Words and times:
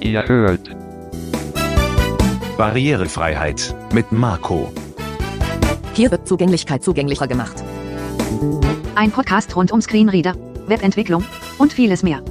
Ihr 0.00 0.26
hört 0.26 0.70
Barrierefreiheit 2.56 3.74
mit 3.92 4.12
Marco. 4.12 4.72
Hier 5.94 6.10
wird 6.10 6.26
Zugänglichkeit 6.26 6.82
zugänglicher 6.82 7.26
gemacht. 7.26 7.62
Ein 8.94 9.10
Podcast 9.10 9.54
rund 9.56 9.72
um 9.72 9.80
Screenreader, 9.80 10.34
Webentwicklung 10.66 11.24
und 11.58 11.72
vieles 11.72 12.02
mehr. 12.02 12.22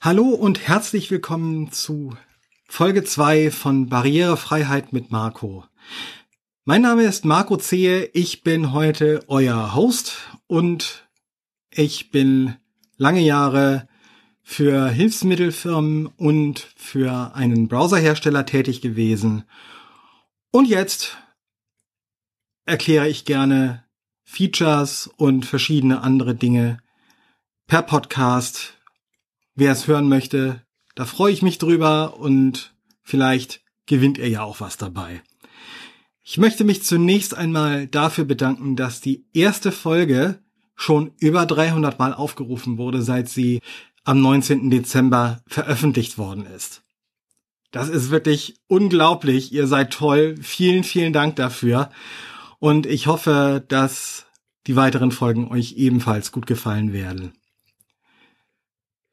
Hallo 0.00 0.28
und 0.28 0.66
herzlich 0.66 1.10
willkommen 1.10 1.72
zu 1.72 2.16
Folge 2.68 3.04
2 3.04 3.50
von 3.50 3.88
Barrierefreiheit 3.88 4.92
mit 4.92 5.10
Marco. 5.10 5.64
Mein 6.66 6.82
Name 6.82 7.04
ist 7.04 7.24
Marco 7.24 7.56
Zehe, 7.56 8.10
ich 8.12 8.42
bin 8.42 8.74
heute 8.74 9.24
euer 9.28 9.74
Host 9.74 10.18
und 10.46 11.08
ich 11.70 12.10
bin 12.10 12.54
lange 12.98 13.22
Jahre 13.22 13.88
für 14.42 14.90
Hilfsmittelfirmen 14.90 16.06
und 16.06 16.68
für 16.76 17.34
einen 17.34 17.66
Browserhersteller 17.68 18.44
tätig 18.44 18.82
gewesen. 18.82 19.44
Und 20.50 20.66
jetzt 20.66 21.16
erkläre 22.66 23.08
ich 23.08 23.24
gerne 23.24 23.86
Features 24.24 25.08
und 25.16 25.46
verschiedene 25.46 26.02
andere 26.02 26.34
Dinge 26.34 26.82
per 27.68 27.80
Podcast. 27.80 28.74
Wer 29.54 29.72
es 29.72 29.86
hören 29.86 30.10
möchte, 30.10 30.62
da 30.94 31.06
freue 31.06 31.32
ich 31.32 31.40
mich 31.40 31.56
drüber 31.56 32.18
und 32.18 32.74
vielleicht 33.02 33.62
gewinnt 33.86 34.18
ihr 34.18 34.28
ja 34.28 34.42
auch 34.42 34.60
was 34.60 34.76
dabei. 34.76 35.22
Ich 36.22 36.38
möchte 36.38 36.64
mich 36.64 36.82
zunächst 36.82 37.36
einmal 37.36 37.86
dafür 37.86 38.24
bedanken, 38.24 38.76
dass 38.76 39.00
die 39.00 39.24
erste 39.32 39.72
Folge 39.72 40.38
schon 40.76 41.12
über 41.18 41.46
300 41.46 41.98
Mal 41.98 42.14
aufgerufen 42.14 42.78
wurde, 42.78 43.02
seit 43.02 43.28
sie 43.28 43.60
am 44.04 44.20
19. 44.20 44.70
Dezember 44.70 45.42
veröffentlicht 45.46 46.18
worden 46.18 46.46
ist. 46.46 46.82
Das 47.70 47.88
ist 47.88 48.10
wirklich 48.10 48.56
unglaublich. 48.66 49.52
Ihr 49.52 49.66
seid 49.66 49.92
toll. 49.92 50.36
Vielen, 50.40 50.84
vielen 50.84 51.12
Dank 51.12 51.36
dafür. 51.36 51.90
Und 52.58 52.86
ich 52.86 53.06
hoffe, 53.06 53.64
dass 53.68 54.26
die 54.66 54.76
weiteren 54.76 55.12
Folgen 55.12 55.48
euch 55.48 55.74
ebenfalls 55.76 56.32
gut 56.32 56.46
gefallen 56.46 56.92
werden. 56.92 57.32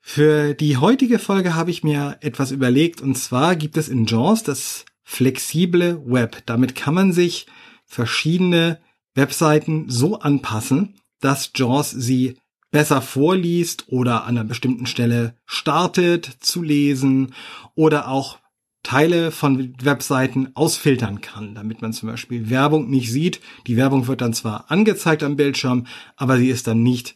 Für 0.02 0.54
die 0.54 0.78
heutige 0.78 1.20
Folge 1.20 1.56
habe 1.56 1.70
ich 1.70 1.84
mir 1.84 2.18
etwas 2.22 2.52
überlegt 2.52 3.02
und 3.02 3.16
zwar 3.16 3.56
gibt 3.56 3.76
es 3.76 3.90
in 3.90 4.06
JAWS 4.06 4.44
das 4.44 4.86
flexible 5.10 6.04
Web. 6.06 6.44
Damit 6.48 6.76
kann 6.76 6.94
man 6.94 7.14
sich 7.14 7.48
verschiedene 7.86 8.82
Webseiten 9.16 9.90
so 9.90 10.20
anpassen, 10.20 10.96
dass 11.22 11.52
JAWS 11.56 11.92
sie 11.92 12.38
besser 12.72 13.02
vorliest 13.02 13.86
oder 13.88 14.26
an 14.26 14.38
einer 14.38 14.44
bestimmten 14.44 14.86
Stelle 14.86 15.38
startet 15.46 16.26
zu 16.42 16.62
lesen 16.62 17.34
oder 17.74 18.10
auch 18.10 18.40
Teile 18.84 19.32
von 19.32 19.74
Webseiten 19.82 20.52
ausfiltern 20.56 21.22
kann, 21.22 21.56
damit 21.56 21.82
man 21.82 21.94
zum 21.94 22.10
Beispiel 22.10 22.50
Werbung 22.50 22.90
nicht 22.90 23.10
sieht. 23.10 23.40
Die 23.66 23.78
Werbung 23.78 24.08
wird 24.08 24.20
dann 24.20 24.34
zwar 24.34 24.70
angezeigt 24.70 25.24
am 25.24 25.38
Bildschirm, 25.38 25.88
aber 26.18 26.38
sie 26.38 26.50
ist 26.50 26.68
dann 26.68 26.84
nicht 26.84 27.16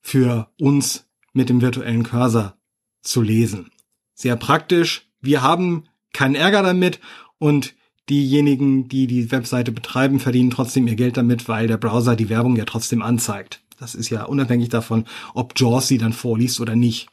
für 0.00 0.50
uns 0.58 1.06
mit 1.34 1.50
dem 1.50 1.60
virtuellen 1.60 2.04
Cursor 2.04 2.56
zu 3.02 3.20
lesen. 3.20 3.70
Sehr 4.14 4.36
praktisch. 4.36 5.10
Wir 5.20 5.42
haben 5.42 5.87
keinen 6.12 6.34
Ärger 6.34 6.62
damit 6.62 7.00
und 7.38 7.74
diejenigen, 8.08 8.88
die 8.88 9.06
die 9.06 9.30
Webseite 9.30 9.72
betreiben, 9.72 10.20
verdienen 10.20 10.50
trotzdem 10.50 10.88
ihr 10.88 10.96
Geld 10.96 11.16
damit, 11.16 11.48
weil 11.48 11.66
der 11.66 11.76
Browser 11.76 12.16
die 12.16 12.28
Werbung 12.28 12.56
ja 12.56 12.64
trotzdem 12.64 13.02
anzeigt. 13.02 13.62
Das 13.78 13.94
ist 13.94 14.10
ja 14.10 14.24
unabhängig 14.24 14.70
davon, 14.70 15.04
ob 15.34 15.58
JAWS 15.58 15.88
sie 15.88 15.98
dann 15.98 16.12
vorliest 16.12 16.60
oder 16.60 16.74
nicht. 16.74 17.08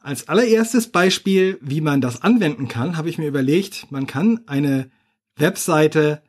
Als 0.00 0.28
allererstes 0.28 0.88
Beispiel, 0.88 1.58
wie 1.60 1.80
man 1.80 2.00
das 2.00 2.22
anwenden 2.22 2.68
kann, 2.68 2.96
habe 2.96 3.08
ich 3.08 3.18
mir 3.18 3.28
überlegt, 3.28 3.90
man 3.90 4.06
kann 4.06 4.40
eine 4.46 4.90
Webseite 5.36 6.22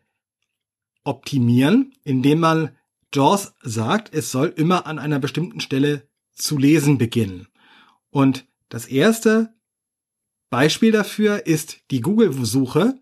optimieren, 1.03 1.93
indem 2.03 2.39
man 2.39 2.69
JAWS 3.13 3.53
sagt, 3.63 4.13
es 4.13 4.31
soll 4.31 4.53
immer 4.55 4.85
an 4.85 4.99
einer 4.99 5.19
bestimmten 5.19 5.59
Stelle 5.59 6.07
zu 6.33 6.57
lesen 6.57 6.97
beginnen. 6.97 7.47
Und 8.11 8.45
das 8.69 8.85
erste 8.85 9.53
Beispiel 10.49 10.91
dafür 10.91 11.45
ist 11.45 11.79
die 11.91 12.01
Google-Suche. 12.01 12.95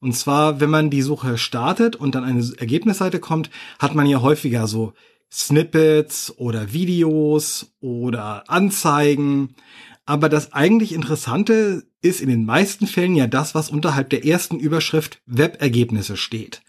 Und 0.00 0.12
zwar, 0.12 0.60
wenn 0.60 0.70
man 0.70 0.90
die 0.90 1.02
Suche 1.02 1.38
startet 1.38 1.96
und 1.96 2.14
dann 2.14 2.24
eine 2.24 2.44
Ergebnisseite 2.58 3.18
kommt, 3.18 3.50
hat 3.78 3.94
man 3.94 4.06
ja 4.06 4.20
häufiger 4.20 4.66
so 4.66 4.92
Snippets 5.32 6.38
oder 6.38 6.72
Videos 6.72 7.74
oder 7.80 8.48
Anzeigen. 8.48 9.56
Aber 10.04 10.28
das 10.28 10.52
eigentlich 10.52 10.92
Interessante 10.92 11.86
ist 12.00 12.20
in 12.20 12.28
den 12.28 12.44
meisten 12.44 12.86
Fällen 12.86 13.16
ja 13.16 13.26
das, 13.26 13.54
was 13.54 13.70
unterhalb 13.70 14.10
der 14.10 14.24
ersten 14.24 14.60
Überschrift 14.60 15.20
Webergebnisse 15.26 16.16
steht. 16.16 16.62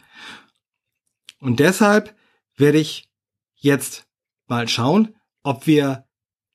Und 1.40 1.59
deshalb 1.59 2.16
werde 2.56 2.80
ich 2.80 3.09
jetzt 3.56 4.08
mal 4.48 4.68
schauen, 4.68 5.16
ob 5.44 5.68
wir 5.68 6.06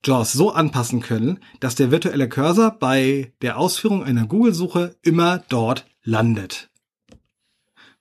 JAWS 0.05 0.33
so 0.33 0.53
anpassen 0.53 1.01
können, 1.01 1.39
dass 1.61 1.75
der 1.75 1.91
virtuelle 1.91 2.29
Cursor 2.29 2.73
bei 2.73 3.33
der 3.41 3.59
Ausführung 3.59 4.03
einer 4.03 4.27
Google-Suche 4.27 4.97
immer 5.03 5.43
dort 5.49 5.87
landet. 6.03 6.69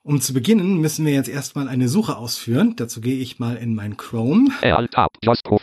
Um 0.03 0.19
zu 0.19 0.33
beginnen, 0.33 0.81
müssen 0.81 1.05
wir 1.05 1.13
jetzt 1.13 1.29
erstmal 1.29 1.67
eine 1.67 1.87
Suche 1.87 2.17
ausführen. 2.17 2.75
Dazu 2.75 3.01
gehe 3.01 3.19
ich 3.19 3.37
mal 3.37 3.55
in 3.55 3.75
mein 3.75 3.97
Chrome. 3.97 4.49
Tab, 4.89 5.11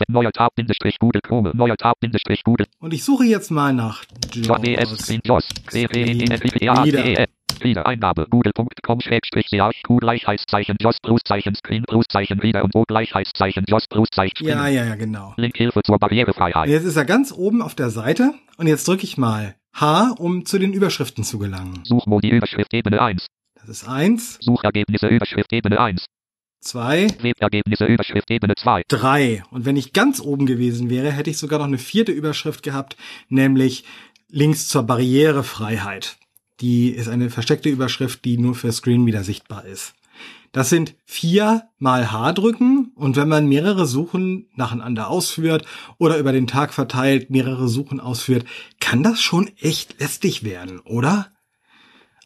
neuer 0.07 0.31
Tab, 0.31 0.53
Google 0.99 1.21
Chrome, 1.21 1.51
neuer 1.53 1.75
Tab, 1.75 1.97
Google. 2.45 2.65
Und 2.79 2.93
ich 2.93 3.03
suche 3.03 3.25
jetzt 3.25 3.51
mal 3.51 3.73
nach 3.73 4.05
JAWS. 4.31 5.09
Wieder. 7.59 7.69
Wieder 7.69 7.85
Eingabe 7.85 8.27
google.com 8.29 9.01
schrägstrich 9.01 9.47
Q 9.85 9.97
Gleichheitszeichen 9.97 10.77
JOS 10.79 10.97
Bruszeichen 11.01 11.55
Screen 11.55 11.83
Bruszeichen 11.83 12.41
wieder 12.41 12.63
und 12.63 12.75
O 12.75 12.83
Gleichheitszeichen 12.87 13.65
JOS 13.67 13.87
Bruszeichen 13.87 14.47
Ja, 14.47 14.67
ja, 14.67 14.85
ja, 14.85 14.95
genau. 14.95 15.33
Link 15.37 15.57
Hilfe 15.57 15.81
zur 15.83 15.99
Barrierefreiheit. 15.99 16.69
Jetzt 16.69 16.85
ist 16.85 16.95
er 16.95 17.05
ganz 17.05 17.31
oben 17.31 17.61
auf 17.61 17.75
der 17.75 17.89
Seite 17.89 18.33
und 18.57 18.67
jetzt 18.67 18.87
drücke 18.87 19.03
ich 19.03 19.17
mal 19.17 19.55
H, 19.73 20.15
um 20.17 20.45
zu 20.45 20.57
den 20.57 20.73
Überschriften 20.73 21.23
zu 21.23 21.39
gelangen. 21.39 21.83
Suchmodi 21.83 22.29
Überschrift 22.29 22.73
Ebene 22.73 23.01
1. 23.01 23.25
Das 23.55 23.69
ist 23.69 23.87
1. 23.87 24.39
Suchergebnisse 24.41 25.07
Überschrift 25.07 25.51
Ebene 25.53 25.79
1. 25.79 26.05
2. 26.61 27.07
Webergebnisse 27.21 27.85
Überschrift 27.85 28.29
Ebene 28.31 28.55
2. 28.55 28.83
3. 28.87 29.43
Und 29.51 29.65
wenn 29.65 29.77
ich 29.77 29.93
ganz 29.93 30.19
oben 30.19 30.45
gewesen 30.45 30.89
wäre, 30.89 31.11
hätte 31.11 31.29
ich 31.29 31.37
sogar 31.37 31.59
noch 31.59 31.67
eine 31.67 31.77
vierte 31.77 32.11
Überschrift 32.11 32.63
gehabt, 32.63 32.97
nämlich 33.29 33.85
Links 34.29 34.67
zur 34.67 34.83
Barrierefreiheit. 34.83 36.17
Die 36.61 36.89
ist 36.89 37.07
eine 37.07 37.29
versteckte 37.29 37.69
Überschrift, 37.69 38.25
die 38.25 38.37
nur 38.37 38.55
für 38.55 38.71
Screenreader 38.71 39.23
sichtbar 39.23 39.65
ist. 39.65 39.93
Das 40.51 40.69
sind 40.69 40.95
vier 41.05 41.69
mal 41.77 42.11
H 42.11 42.33
drücken 42.33 42.91
und 42.95 43.15
wenn 43.15 43.29
man 43.29 43.47
mehrere 43.47 43.85
Suchen 43.85 44.49
nacheinander 44.55 45.07
ausführt 45.07 45.65
oder 45.97 46.17
über 46.17 46.31
den 46.31 46.47
Tag 46.47 46.73
verteilt 46.73 47.29
mehrere 47.29 47.67
Suchen 47.67 47.99
ausführt, 47.99 48.45
kann 48.79 49.03
das 49.03 49.21
schon 49.21 49.49
echt 49.57 49.99
lästig 49.99 50.43
werden, 50.43 50.79
oder? 50.79 51.31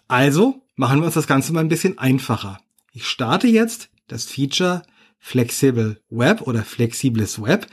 Also 0.07 0.61
machen 0.75 0.99
wir 0.99 1.05
uns 1.05 1.15
das 1.15 1.27
Ganze 1.27 1.51
mal 1.51 1.59
ein 1.59 1.69
bisschen 1.69 1.97
einfacher. 1.97 2.59
Ich 2.93 3.07
starte 3.07 3.47
jetzt 3.47 3.89
das 4.07 4.25
Feature 4.25 4.83
Flexible 5.19 6.01
Web 6.09 6.41
oder 6.41 6.63
flexibles 6.63 7.41
Web 7.41 7.67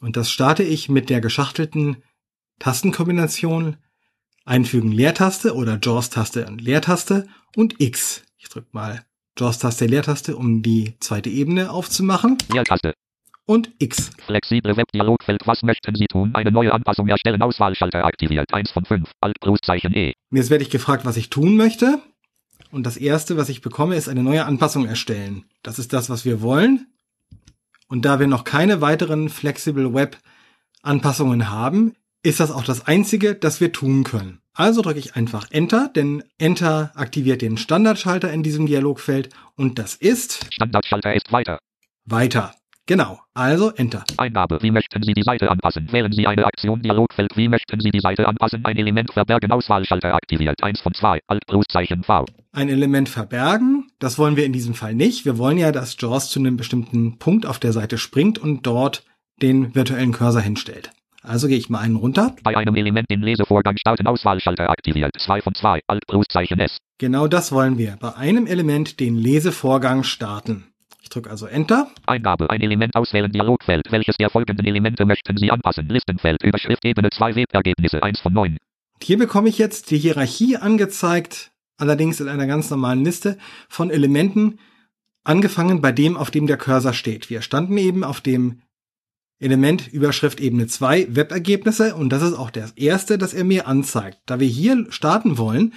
und 0.00 0.16
das 0.16 0.30
starte 0.30 0.62
ich 0.62 0.88
mit 0.88 1.10
der 1.10 1.20
geschachtelten 1.20 2.02
Tastenkombination 2.58 3.76
Einfügen 4.44 4.90
Leertaste 4.90 5.54
oder 5.54 5.78
JAWS-Taste 5.80 6.46
und 6.46 6.60
Leertaste 6.60 7.28
und 7.56 7.80
X. 7.80 8.22
Ich 8.38 8.48
drücke 8.48 8.68
mal 8.72 9.04
JAWS-Taste, 9.38 9.86
Leertaste, 9.86 10.36
um 10.36 10.62
die 10.62 10.96
zweite 11.00 11.30
Ebene 11.30 11.70
aufzumachen. 11.70 12.38
Leertaste. 12.52 12.94
Und 13.44 13.70
X. 13.78 14.10
Flexible 14.24 14.76
Webdialogfeld. 14.76 15.46
Was 15.46 15.62
möchten 15.62 15.94
Sie 15.94 16.06
tun? 16.06 16.34
Eine 16.34 16.52
neue 16.52 16.72
Anpassung 16.72 17.08
erstellen. 17.08 17.42
Auswahlschalter 17.42 18.04
aktiviert. 18.04 18.52
1 18.52 18.70
von 18.70 18.84
5. 18.84 19.10
Alt 19.20 19.40
Großzeichen 19.40 19.94
E. 19.94 20.12
Jetzt 20.30 20.50
werde 20.50 20.62
ich 20.62 20.70
gefragt, 20.70 21.04
was 21.04 21.16
ich 21.16 21.28
tun 21.28 21.56
möchte. 21.56 22.00
Und 22.70 22.84
das 22.84 22.96
erste, 22.96 23.36
was 23.36 23.48
ich 23.48 23.60
bekomme, 23.60 23.96
ist 23.96 24.08
eine 24.08 24.22
neue 24.22 24.46
Anpassung 24.46 24.86
erstellen. 24.86 25.44
Das 25.62 25.78
ist 25.78 25.92
das, 25.92 26.08
was 26.08 26.24
wir 26.24 26.40
wollen. 26.40 26.86
Und 27.88 28.04
da 28.04 28.20
wir 28.20 28.26
noch 28.26 28.44
keine 28.44 28.80
weiteren 28.80 29.28
Flexible 29.28 29.92
Web 29.92 30.16
Anpassungen 30.82 31.50
haben, 31.50 31.94
ist 32.22 32.40
das 32.40 32.50
auch 32.50 32.64
das 32.64 32.86
einzige, 32.86 33.34
das 33.34 33.60
wir 33.60 33.72
tun 33.72 34.04
können. 34.04 34.40
Also 34.54 34.82
drücke 34.82 34.98
ich 34.98 35.16
einfach 35.16 35.50
Enter, 35.50 35.90
denn 35.94 36.22
Enter 36.38 36.92
aktiviert 36.94 37.42
den 37.42 37.56
Standardschalter 37.56 38.30
in 38.32 38.42
diesem 38.42 38.66
Dialogfeld 38.66 39.30
und 39.56 39.78
das 39.78 39.94
ist 39.94 40.46
Standardschalter 40.52 41.14
ist 41.14 41.32
weiter. 41.32 41.58
Weiter. 42.04 42.54
Genau. 42.86 43.20
Also 43.32 43.70
Enter. 43.70 44.04
Eingabe. 44.16 44.58
Wie 44.60 44.72
möchten 44.72 45.02
Sie 45.02 45.14
die 45.14 45.22
Seite 45.22 45.50
anpassen? 45.50 45.90
Wählen 45.92 46.12
Sie 46.12 46.26
eine 46.26 46.44
Aktion 46.44 46.82
Dialogfeld. 46.82 47.30
Wie 47.36 47.48
möchten 47.48 47.80
Sie 47.80 47.90
die 47.90 48.00
Seite 48.00 48.26
anpassen? 48.26 48.64
Ein 48.64 48.76
Element 48.76 49.12
verbergen. 49.12 49.52
Auswahlschalter 49.52 50.12
aktiviert. 50.14 50.62
1 50.62 50.80
von 50.80 50.92
2. 50.92 51.20
Alt 51.28 51.46
Großzeichen 51.46 52.02
V. 52.02 52.26
Ein 52.50 52.68
Element 52.68 53.08
verbergen. 53.08 53.86
Das 54.00 54.18
wollen 54.18 54.36
wir 54.36 54.44
in 54.44 54.52
diesem 54.52 54.74
Fall 54.74 54.94
nicht. 54.94 55.24
Wir 55.24 55.38
wollen 55.38 55.58
ja, 55.58 55.70
dass 55.70 55.96
JAWS 55.98 56.28
zu 56.28 56.40
einem 56.40 56.56
bestimmten 56.56 57.18
Punkt 57.18 57.46
auf 57.46 57.60
der 57.60 57.72
Seite 57.72 57.98
springt 57.98 58.38
und 58.38 58.66
dort 58.66 59.04
den 59.40 59.74
virtuellen 59.74 60.12
Cursor 60.12 60.42
hinstellt. 60.42 60.90
Also 61.22 61.46
gehe 61.46 61.56
ich 61.56 61.70
mal 61.70 61.80
einen 61.80 61.96
runter. 61.96 62.34
Bei 62.42 62.56
einem 62.56 62.74
Element 62.74 63.08
den 63.10 63.22
Lesevorgang 63.22 63.76
starten 63.76 64.06
Auswahlschalter 64.06 64.68
aktiviert. 64.68 65.12
2 65.18 65.42
von 65.42 65.54
2. 65.54 65.80
Alt 65.86 66.06
Pluszeichen 66.06 66.58
S. 66.58 66.78
Genau 66.98 67.28
das 67.28 67.52
wollen 67.52 67.78
wir. 67.78 67.96
Bei 68.00 68.14
einem 68.16 68.46
Element 68.46 68.98
den 68.98 69.16
Lesevorgang 69.16 70.02
starten. 70.02 70.64
Ich 71.02 71.08
drücke 71.08 71.30
also 71.30 71.46
Enter. 71.46 71.88
Eingabe. 72.06 72.50
Ein 72.50 72.60
Element 72.60 72.94
auswählen. 72.96 73.30
Dialogfeld. 73.30 73.90
Welches 73.90 74.16
der 74.16 74.30
folgenden 74.30 74.66
Elemente 74.66 75.04
möchten 75.04 75.36
Sie 75.36 75.50
anpassen? 75.50 75.88
Listenfeld. 75.88 76.42
Überschrift 76.42 76.84
Ebene 76.84 77.10
2 77.10 77.36
Webergebnisse. 77.36 78.02
1 78.02 78.20
von 78.20 78.32
9. 78.32 78.56
Hier 79.02 79.18
bekomme 79.18 79.48
ich 79.48 79.58
jetzt 79.58 79.90
die 79.90 79.98
Hierarchie 79.98 80.56
angezeigt, 80.56 81.50
allerdings 81.76 82.20
in 82.20 82.28
einer 82.28 82.46
ganz 82.46 82.70
normalen 82.70 83.04
Liste 83.04 83.36
von 83.68 83.90
Elementen, 83.90 84.60
angefangen 85.24 85.80
bei 85.80 85.92
dem, 85.92 86.16
auf 86.16 86.30
dem 86.30 86.46
der 86.46 86.56
Cursor 86.56 86.92
steht. 86.92 87.30
Wir 87.30 87.42
standen 87.42 87.78
eben 87.78 88.04
auf 88.04 88.20
dem 88.20 88.62
Element 89.42 89.92
Überschrift 89.92 90.40
Ebene 90.40 90.66
2 90.66 91.08
Webergebnisse 91.14 91.94
und 91.94 92.10
das 92.10 92.22
ist 92.22 92.34
auch 92.34 92.50
das 92.50 92.72
erste, 92.72 93.18
das 93.18 93.34
er 93.34 93.44
mir 93.44 93.66
anzeigt. 93.66 94.18
Da 94.26 94.40
wir 94.40 94.48
hier 94.48 94.86
starten 94.90 95.36
wollen, 95.38 95.74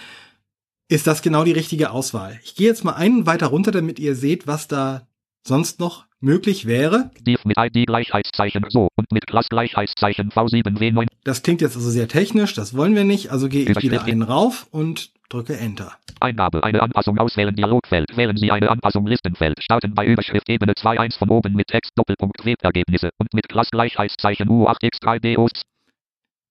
ist 0.88 1.07
das 1.07 1.21
genau 1.21 1.44
die 1.44 1.51
richtige 1.51 1.91
Auswahl. 1.91 2.39
Ich 2.44 2.56
gehe 2.56 2.67
jetzt 2.67 2.83
mal 2.83 2.94
einen 2.94 3.25
weiter 3.25 3.47
runter, 3.47 3.71
damit 3.71 4.00
ihr 4.00 4.15
seht, 4.15 4.45
was 4.45 4.67
da 4.67 5.07
sonst 5.47 5.79
noch 5.79 6.06
möglich 6.19 6.65
wäre. 6.65 7.12
Mit 7.25 7.57
ID 7.57 7.88
Gleichheitszeichen 7.88 8.65
so 8.69 8.89
und 8.95 9.12
mit 9.12 9.27
Class 9.27 9.50
Gleichheitszeichen 9.50 10.29
V7W9. 10.29 11.07
Das 11.23 11.44
klingt 11.44 11.61
jetzt 11.61 11.75
also 11.75 11.89
sehr 11.89 12.07
technisch, 12.07 12.53
das 12.53 12.75
wollen 12.75 12.95
wir 12.95 13.03
nicht, 13.03 13.31
also 13.31 13.50
gehe 13.50 13.69
ich 13.69 13.81
wieder 13.81 14.03
einen 14.03 14.21
rauf 14.21 14.68
und 14.71 15.11
drücke 15.30 15.57
Enter. 15.57 15.94
Eingabe. 16.19 16.63
Eine 16.63 16.81
Anpassung 16.81 17.18
auswählen. 17.18 17.56
Dialogfeld. 17.56 18.16
Wählen 18.16 18.38
Sie 18.38 18.51
eine 18.51 18.69
Anpassung. 18.69 19.06
Listenfeld. 19.07 19.62
Starten 19.62 19.94
bei 19.94 20.06
Überschrift 20.06 20.50
Ebene 20.50 20.74
2 20.75 21.00
1 21.00 21.18
von 21.18 21.30
oben 21.30 21.54
mit 21.54 21.68
Text 21.68 21.92
Doppelpunkt 21.95 22.45
Webergebnisse 22.45 23.10
und 23.18 23.33
mit 23.33 23.50
Class 23.50 23.69
Gleichheitszeichen 23.72 24.50
U8X3D 24.50 25.38
Hosts. 25.38 25.62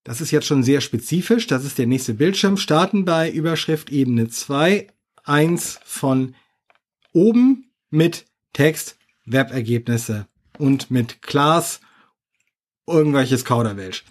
Das 0.04 0.20
ist 0.20 0.30
jetzt 0.30 0.46
schon 0.46 0.62
sehr 0.62 0.80
spezifisch. 0.80 1.46
Das 1.46 1.64
ist 1.64 1.78
der 1.78 1.86
nächste 1.86 2.14
Bildschirm. 2.14 2.58
Starten 2.58 3.04
bei 3.04 3.30
Überschrift 3.30 3.90
Ebene 3.90 4.28
2, 4.28 4.88
1 5.24 5.80
von 5.84 6.34
oben 7.12 7.70
mit 7.90 8.26
Text, 8.52 8.98
Webergebnisse 9.24 10.26
und 10.58 10.90
mit 10.90 11.22
Class 11.22 11.80
irgendwelches 12.86 13.44
Kauderwelsch. 13.46 14.04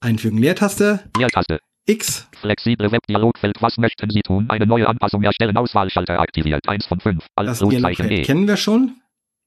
einfügen 0.00 0.38
Leertaste, 0.38 1.10
Leertaste. 1.18 1.58
X, 1.84 2.26
Flexible 2.40 2.90
Webdialogfeld. 2.90 3.60
Was 3.60 3.76
möchten 3.76 4.08
Sie 4.10 4.22
tun? 4.22 4.46
Eine 4.48 4.66
neue 4.66 4.88
Anpassung 4.88 5.22
erstellen. 5.22 5.56
Auswahlschalter 5.56 6.18
aktiviert. 6.18 6.66
1 6.66 6.86
von 6.86 7.00
5. 7.00 7.26
Alt 7.36 7.48
das 7.48 7.58
Dialogfeld 7.60 8.10
E. 8.10 8.22
kennen 8.22 8.48
wir 8.48 8.56
schon. 8.56 8.96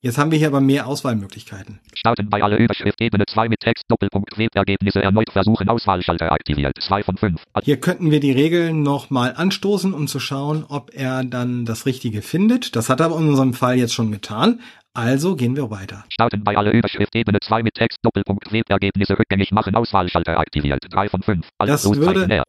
Jetzt 0.01 0.17
haben 0.17 0.31
wir 0.31 0.37
hier 0.37 0.47
aber 0.47 0.61
mehr 0.61 0.87
Auswahlmöglichkeiten. 0.87 1.81
Starten 1.93 2.29
bei 2.29 2.41
alle 2.41 2.55
Überschrift 2.55 3.01
Ebene 3.01 3.25
2 3.25 3.49
mit 3.49 3.59
Text 3.59 3.83
Doppelpunkt 3.89 4.37
Webergebnisse. 4.37 5.03
Erneut 5.03 5.29
versuchen. 5.29 5.67
Auswahlschalter 5.67 6.31
aktiviert. 6.31 6.77
2 6.79 7.03
von 7.03 7.17
5. 7.17 7.43
Alt 7.51 7.65
Hier 7.65 7.81
könnten 7.81 8.09
wir 8.09 8.21
die 8.21 8.31
Regeln 8.31 8.81
nochmal 8.81 9.33
anstoßen, 9.35 9.93
um 9.93 10.07
zu 10.07 10.21
schauen, 10.21 10.63
ob 10.69 10.91
er 10.93 11.25
dann 11.25 11.65
das 11.65 11.85
Richtige 11.85 12.21
findet. 12.21 12.77
Das 12.77 12.87
hat 12.87 13.01
er 13.01 13.07
aber 13.07 13.17
in 13.17 13.27
unserem 13.27 13.53
Fall 13.53 13.75
jetzt 13.75 13.93
schon 13.93 14.09
getan. 14.13 14.61
Also 14.93 15.35
gehen 15.35 15.57
wir 15.57 15.69
weiter. 15.69 16.05
Starten 16.07 16.45
bei 16.45 16.55
alle 16.55 16.71
Überschrift 16.71 17.13
Ebene 17.13 17.39
2 17.41 17.63
mit 17.63 17.73
Text 17.73 17.99
Doppelpunkt 18.01 18.53
Webergebnisse 18.53 19.19
rückgängig 19.19 19.51
machen. 19.51 19.75
Auswahlschalter 19.75 20.39
aktiviert. 20.39 20.79
3 20.89 21.09
von 21.09 21.23
5. 21.23 21.45
Alt 21.57 21.69
Das 21.69 21.83
würde-. 21.83 22.43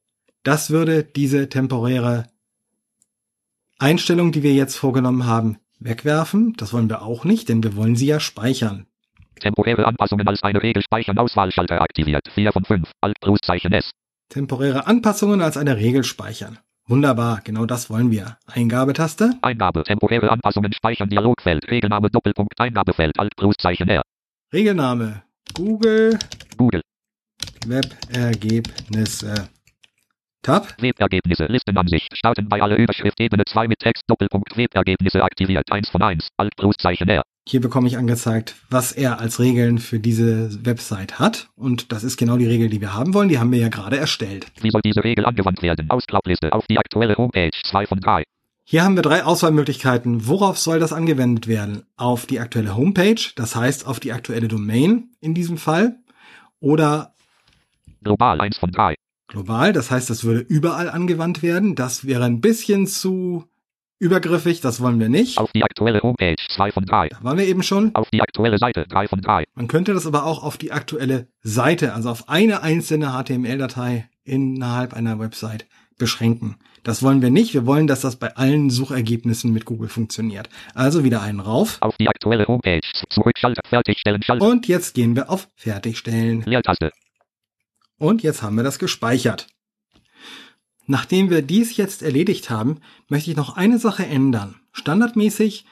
Das 0.44 0.70
würde 0.70 1.02
diese 1.02 1.48
temporäre 1.48 2.26
Einstellung, 3.80 4.30
die 4.30 4.44
wir 4.44 4.54
jetzt 4.54 4.76
vorgenommen 4.76 5.26
haben, 5.26 5.58
wegwerfen. 5.80 6.54
Das 6.56 6.72
wollen 6.72 6.88
wir 6.88 7.02
auch 7.02 7.24
nicht, 7.24 7.48
denn 7.48 7.62
wir 7.62 7.76
wollen 7.76 7.96
sie 7.96 8.06
ja 8.06 8.20
speichern. 8.20 8.86
Temporäre 9.40 9.86
Anpassungen 9.86 10.28
als 10.28 10.42
eine 10.42 10.62
Regel 10.62 10.82
speichern. 10.82 11.18
Auswahlschalter 11.18 11.80
aktiviert. 11.80 12.28
4 12.34 12.52
von 12.52 12.64
5. 12.64 12.90
Alt 13.00 13.18
Pluszeichen 13.20 13.72
S. 13.72 13.90
Temporäre 14.28 14.86
Anpassungen 14.86 15.40
als 15.40 15.56
eine 15.56 15.76
Regel 15.76 16.04
speichern. 16.04 16.58
Wunderbar, 16.86 17.40
genau 17.44 17.66
das 17.66 17.88
wollen 17.88 18.10
wir. 18.10 18.36
Eingabetaste. 18.46 19.34
Eingabe. 19.42 19.84
Temporäre 19.84 20.30
Anpassungen 20.30 20.72
speichern. 20.72 21.08
Dialogfeld. 21.08 21.70
Regelname 21.70 22.10
Doppelpunkt 22.10 22.58
Eingabefeld. 22.60 23.18
Alt 23.18 23.34
Pluszeichen 23.36 23.88
R. 23.88 24.02
Regelname. 24.52 25.22
Google 25.54 26.18
Google. 26.56 26.82
Webergebnisse. 27.66 29.48
Tab. 30.42 30.74
Webergebnisse. 30.80 31.46
Listenansicht. 31.46 32.16
Starten 32.16 32.48
bei 32.48 32.62
alle 32.62 32.76
Überschrift 32.76 33.20
Ebene 33.20 33.44
2 33.44 33.68
mit 33.68 33.78
Text 33.78 34.04
Doppelpunkt 34.06 34.56
Webergebnisse 34.56 35.22
aktiviert. 35.22 35.70
1 35.70 35.90
von 35.90 36.02
1. 36.02 36.28
Alt 36.36 36.56
Pluszeichen 36.56 37.08
R. 37.08 37.22
Hier 37.46 37.60
bekomme 37.60 37.88
ich 37.88 37.98
angezeigt, 37.98 38.54
was 38.70 38.92
er 38.92 39.18
als 39.20 39.40
Regeln 39.40 39.78
für 39.78 39.98
diese 39.98 40.64
Website 40.64 41.18
hat. 41.18 41.48
Und 41.56 41.92
das 41.92 42.04
ist 42.04 42.16
genau 42.16 42.36
die 42.36 42.46
Regel, 42.46 42.68
die 42.68 42.80
wir 42.80 42.94
haben 42.94 43.12
wollen. 43.12 43.28
Die 43.28 43.38
haben 43.38 43.52
wir 43.52 43.58
ja 43.58 43.68
gerade 43.68 43.98
erstellt. 43.98 44.46
Wie 44.60 44.70
soll 44.70 44.82
diese 44.82 45.04
Regel 45.04 45.26
angewandt 45.26 45.62
werden? 45.62 45.90
Ausklappliste 45.90 46.52
auf 46.52 46.66
die 46.68 46.78
aktuelle 46.78 47.16
Homepage 47.16 47.50
2 47.64 47.86
von 47.86 48.00
3. 48.00 48.24
Hier 48.64 48.84
haben 48.84 48.94
wir 48.94 49.02
drei 49.02 49.24
Auswahlmöglichkeiten. 49.24 50.28
Worauf 50.28 50.58
soll 50.58 50.78
das 50.78 50.92
angewendet 50.92 51.48
werden? 51.48 51.82
Auf 51.96 52.26
die 52.26 52.38
aktuelle 52.38 52.76
Homepage, 52.76 53.20
das 53.34 53.56
heißt 53.56 53.86
auf 53.86 53.98
die 53.98 54.12
aktuelle 54.12 54.46
Domain 54.46 55.10
in 55.20 55.34
diesem 55.34 55.58
Fall. 55.58 55.96
Oder 56.60 57.14
Global 58.02 58.40
1 58.40 58.58
von 58.58 58.70
3. 58.70 58.94
global, 59.30 59.72
das 59.72 59.90
heißt, 59.90 60.10
das 60.10 60.24
würde 60.24 60.40
überall 60.40 60.90
angewandt 60.90 61.42
werden. 61.42 61.74
Das 61.74 62.04
wäre 62.04 62.24
ein 62.24 62.40
bisschen 62.40 62.86
zu 62.86 63.44
übergriffig, 63.98 64.60
das 64.60 64.80
wollen 64.80 64.98
wir 64.98 65.08
nicht. 65.08 65.38
Auf 65.38 65.52
die 65.52 65.62
aktuelle 65.62 66.00
Homepage 66.02 66.36
2 66.48 66.72
von 66.72 66.84
3. 66.84 67.08
Da 67.08 67.18
waren 67.22 67.38
wir 67.38 67.46
eben 67.46 67.62
schon. 67.62 67.94
Auf 67.94 68.10
die 68.10 68.20
aktuelle 68.20 68.58
Seite 68.58 68.86
3 68.88 69.08
von 69.08 69.20
3. 69.20 69.44
Man 69.54 69.68
könnte 69.68 69.94
das 69.94 70.06
aber 70.06 70.24
auch 70.24 70.42
auf 70.42 70.56
die 70.56 70.72
aktuelle 70.72 71.28
Seite, 71.42 71.94
also 71.94 72.10
auf 72.10 72.28
eine 72.28 72.62
einzelne 72.62 73.12
HTML-Datei 73.12 74.08
innerhalb 74.24 74.94
einer 74.94 75.18
Website 75.18 75.66
beschränken. 75.98 76.56
Das 76.82 77.02
wollen 77.02 77.20
wir 77.20 77.30
nicht. 77.30 77.52
Wir 77.52 77.66
wollen, 77.66 77.86
dass 77.86 78.00
das 78.00 78.16
bei 78.16 78.36
allen 78.36 78.70
Suchergebnissen 78.70 79.52
mit 79.52 79.66
Google 79.66 79.90
funktioniert. 79.90 80.48
Also 80.74 81.04
wieder 81.04 81.20
einen 81.20 81.40
rauf. 81.40 81.76
Auf 81.80 81.96
die 81.98 82.08
aktuelle 82.08 82.46
Homepage. 82.46 82.80
Zurückschalten. 83.10 83.62
Fertigstellen. 83.68 84.22
Schalten. 84.22 84.42
Und 84.42 84.66
jetzt 84.66 84.94
gehen 84.94 85.14
wir 85.14 85.28
auf 85.28 85.48
Fertigstellen. 85.56 86.42
Leertaste. 86.46 86.90
Und 88.00 88.22
jetzt 88.22 88.40
haben 88.40 88.56
wir 88.56 88.64
das 88.64 88.78
gespeichert. 88.78 89.46
Nachdem 90.86 91.28
wir 91.28 91.42
dies 91.42 91.76
jetzt 91.76 92.02
erledigt 92.02 92.48
haben, 92.48 92.80
möchte 93.08 93.30
ich 93.30 93.36
noch 93.36 93.56
eine 93.56 93.78
Sache 93.78 94.06
ändern. 94.06 94.58
Standardmäßig 94.72 95.66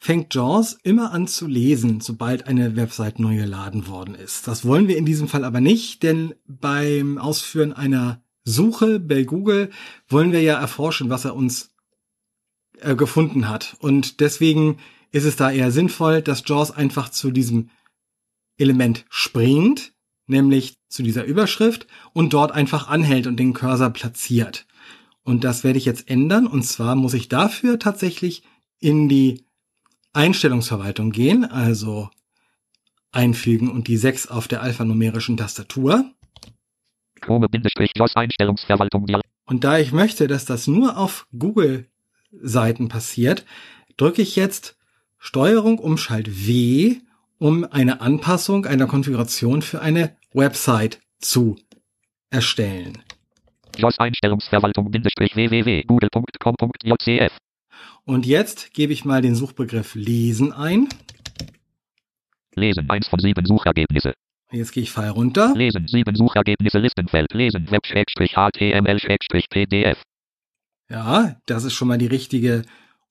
fängt 0.00 0.34
JAWS 0.34 0.80
immer 0.82 1.12
an 1.12 1.28
zu 1.28 1.46
lesen, 1.46 2.00
sobald 2.00 2.48
eine 2.48 2.74
Website 2.74 3.20
neu 3.20 3.36
geladen 3.36 3.86
worden 3.86 4.16
ist. 4.16 4.48
Das 4.48 4.64
wollen 4.64 4.88
wir 4.88 4.96
in 4.96 5.06
diesem 5.06 5.28
Fall 5.28 5.44
aber 5.44 5.60
nicht, 5.60 6.02
denn 6.02 6.34
beim 6.46 7.18
Ausführen 7.18 7.72
einer 7.72 8.20
Suche 8.42 8.98
bei 8.98 9.22
Google 9.22 9.70
wollen 10.08 10.32
wir 10.32 10.42
ja 10.42 10.58
erforschen, 10.58 11.08
was 11.08 11.24
er 11.24 11.36
uns 11.36 11.70
äh, 12.80 12.96
gefunden 12.96 13.48
hat. 13.48 13.76
Und 13.78 14.18
deswegen 14.18 14.78
ist 15.12 15.24
es 15.24 15.36
da 15.36 15.52
eher 15.52 15.70
sinnvoll, 15.70 16.20
dass 16.20 16.42
JAWS 16.44 16.72
einfach 16.72 17.10
zu 17.10 17.30
diesem 17.30 17.70
Element 18.56 19.06
springt, 19.08 19.92
nämlich 20.28 20.76
zu 20.88 21.02
dieser 21.02 21.24
Überschrift 21.24 21.86
und 22.12 22.32
dort 22.32 22.52
einfach 22.52 22.88
anhält 22.88 23.26
und 23.26 23.36
den 23.36 23.52
Cursor 23.54 23.90
platziert. 23.90 24.66
Und 25.22 25.44
das 25.44 25.64
werde 25.64 25.78
ich 25.78 25.84
jetzt 25.84 26.08
ändern. 26.08 26.46
Und 26.46 26.62
zwar 26.62 26.94
muss 26.94 27.14
ich 27.14 27.28
dafür 27.28 27.78
tatsächlich 27.78 28.42
in 28.78 29.08
die 29.08 29.44
Einstellungsverwaltung 30.12 31.10
gehen, 31.10 31.44
also 31.44 32.08
einfügen 33.12 33.70
und 33.70 33.88
die 33.88 33.96
6 33.96 34.28
auf 34.28 34.48
der 34.48 34.62
alphanumerischen 34.62 35.36
Tastatur. 35.36 36.10
Und 39.44 39.64
da 39.64 39.78
ich 39.78 39.92
möchte, 39.92 40.28
dass 40.28 40.44
das 40.44 40.66
nur 40.66 40.96
auf 40.96 41.26
Google-Seiten 41.36 42.88
passiert, 42.88 43.44
drücke 43.96 44.22
ich 44.22 44.36
jetzt 44.36 44.76
Steuerung 45.18 45.78
Umschalt 45.78 46.46
W, 46.46 46.98
um 47.38 47.64
eine 47.64 48.00
Anpassung 48.00 48.66
einer 48.66 48.86
Konfiguration 48.86 49.62
für 49.62 49.80
eine 49.80 50.16
Website 50.32 51.00
zu 51.20 51.56
erstellen. 52.30 53.02
Einstellungsverwaltung 53.98 54.92
www.google.com.jcf. 54.92 57.32
Und 58.04 58.26
jetzt 58.26 58.74
gebe 58.74 58.92
ich 58.92 59.04
mal 59.04 59.22
den 59.22 59.34
Suchbegriff 59.34 59.94
lesen 59.94 60.52
ein. 60.52 60.88
Lesen 62.54 62.88
1 62.90 63.08
von 63.08 63.18
7 63.20 63.46
Suchergebnisse. 63.46 64.12
Jetzt 64.50 64.72
gehe 64.72 64.82
ich 64.82 64.90
Pfeil 64.90 65.10
runter. 65.10 65.52
Lesen 65.54 65.86
7 65.86 66.16
Suchergebnisse 66.16 66.78
Listenfeld. 66.78 67.34
Lesen 67.34 67.70
Web-HTML-PDF. 67.70 70.02
Ja, 70.90 71.36
das 71.46 71.64
ist 71.64 71.74
schon 71.74 71.88
mal 71.88 71.98
die 71.98 72.06
richtige 72.06 72.62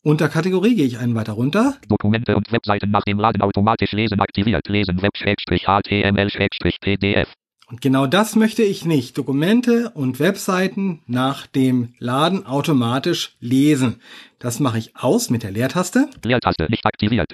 Unterkategorie. 0.04 0.76
Gehe 0.76 0.86
ich 0.86 1.00
einen 1.00 1.16
weiter 1.16 1.34
runter. 1.34 1.78
Dokumente 1.88 2.36
und 2.36 2.52
Webseiten 2.52 2.92
nach 2.92 3.04
dem 3.04 3.18
Laden 3.20 3.42
automatisch 3.42 3.92
lesen 3.92 4.20
aktiviert. 4.20 4.68
Lesen 4.68 5.02
Web-HTML-PDF. 5.02 7.34
Und 7.70 7.82
genau 7.82 8.08
das 8.08 8.38
möchte 8.38 8.64
ich 8.64 8.86
nicht. 8.86 9.18
Dokumente 9.18 9.90
und 9.90 10.20
Webseiten 10.20 11.02
nach 11.06 11.48
dem 11.48 11.96
Laden 12.00 12.46
automatisch 12.46 13.36
lesen. 13.42 14.02
Das 14.40 14.62
mache 14.62 14.78
ich 14.78 14.96
aus 14.96 15.30
mit 15.30 15.44
der 15.44 15.52
Leertaste. 15.52 16.10
Leertaste 16.24 16.68
nicht 16.70 16.86
aktiviert. 16.86 17.34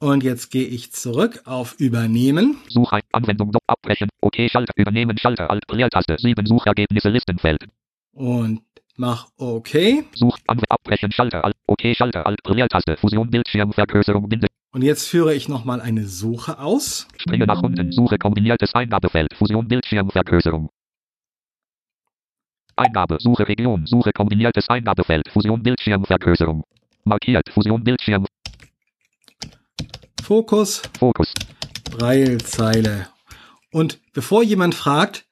Und 0.00 0.24
jetzt 0.24 0.50
gehe 0.50 0.66
ich 0.66 0.90
zurück 0.92 1.42
auf 1.44 1.76
Übernehmen. 1.78 2.56
Suche, 2.68 2.98
Anwendung, 3.12 3.52
abbrechen, 3.66 4.08
OK, 4.20 4.36
Schalter, 4.50 4.72
Übernehmen, 4.76 5.16
Schalter, 5.18 5.50
Alt, 5.50 5.64
Leertaste, 5.70 6.16
7 6.18 6.46
Suchergebnisse, 6.46 7.08
Listenfeld. 7.08 7.64
Und 8.12 8.62
mach 8.98 9.28
OK. 9.36 10.04
Such, 10.14 10.38
Anwendung, 10.46 10.70
abbrechen, 10.70 11.10
Schalter, 11.12 11.44
Alt, 11.44 11.56
OK, 11.66 11.94
Schalter, 11.94 12.26
Alt, 12.26 12.40
Leertaste, 12.46 12.96
Fusion, 12.96 13.30
Bildschirmvergrößerung, 13.30 14.28
Binde. 14.28 14.48
Und 14.72 14.82
jetzt 14.82 15.08
führe 15.08 15.34
ich 15.34 15.48
nochmal 15.48 15.80
eine 15.80 16.06
Suche 16.06 16.58
aus. 16.58 17.08
Springe 17.16 17.46
nach 17.46 17.62
unten, 17.62 17.90
Suche, 17.92 18.18
kombiniertes 18.18 18.74
Eingabefeld, 18.74 19.32
Fusion, 19.34 19.66
Bildschirmvergrößerung. 19.66 20.68
Eingabe, 22.76 23.16
Suche, 23.20 23.48
Region, 23.48 23.86
Suche, 23.86 24.12
kombiniertes 24.12 24.68
Eingabefeld, 24.68 25.28
Fusion, 25.32 25.62
Bildschirmvergrößerung. 25.62 26.62
Markiert, 27.04 27.48
Fusion, 27.48 27.82
Bildschirm, 27.82 28.26
Fokus, 30.28 30.82
Fokus. 30.98 31.32
Braillezeile. 31.90 33.08
Und 33.72 33.98
bevor 34.12 34.42
jemand 34.42 34.74
fragt, 34.74 35.24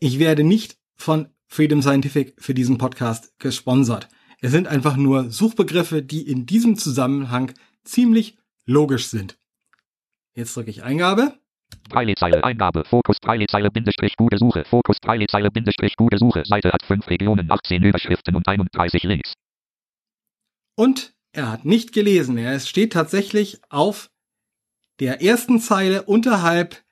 ich 0.00 0.18
werde 0.18 0.42
nicht 0.42 0.78
von 0.96 1.28
Freedom 1.56 1.80
Scientific 1.80 2.34
für 2.36 2.52
diesen 2.52 2.76
Podcast 2.76 3.32
gesponsert. 3.38 4.08
Es 4.42 4.50
sind 4.50 4.68
einfach 4.68 4.98
nur 4.98 5.30
Suchbegriffe, 5.30 6.02
die 6.02 6.20
in 6.30 6.44
diesem 6.44 6.76
Zusammenhang 6.76 7.54
ziemlich 7.82 8.36
logisch 8.66 9.06
sind. 9.06 9.38
Jetzt 10.34 10.54
drücke 10.54 10.68
ich 10.68 10.82
Eingabe. 10.82 11.32
Braillezeile, 11.88 12.44
Eingabe, 12.44 12.84
Fokus, 12.84 13.16
Braillezeile, 13.22 13.70
Bindestrich, 13.70 14.16
gute 14.16 14.36
Suche, 14.36 14.66
Fokus, 14.66 14.98
Braillezeile, 15.00 15.50
Bindestrich, 15.50 15.96
gute 15.96 16.18
Suche, 16.18 16.42
Seite 16.44 16.72
hat 16.72 16.84
5 16.84 17.08
Regionen, 17.08 17.50
18 17.50 17.82
Überschriften 17.82 18.36
und 18.36 18.46
31 18.46 19.04
Links. 19.04 19.32
Und 20.74 21.14
er 21.32 21.50
hat 21.50 21.64
nicht 21.64 21.94
gelesen. 21.94 22.36
Er 22.36 22.60
steht 22.60 22.92
tatsächlich 22.92 23.62
auf 23.70 24.10
der 25.00 25.22
ersten 25.22 25.58
Zeile 25.58 26.02
unterhalb 26.02 26.84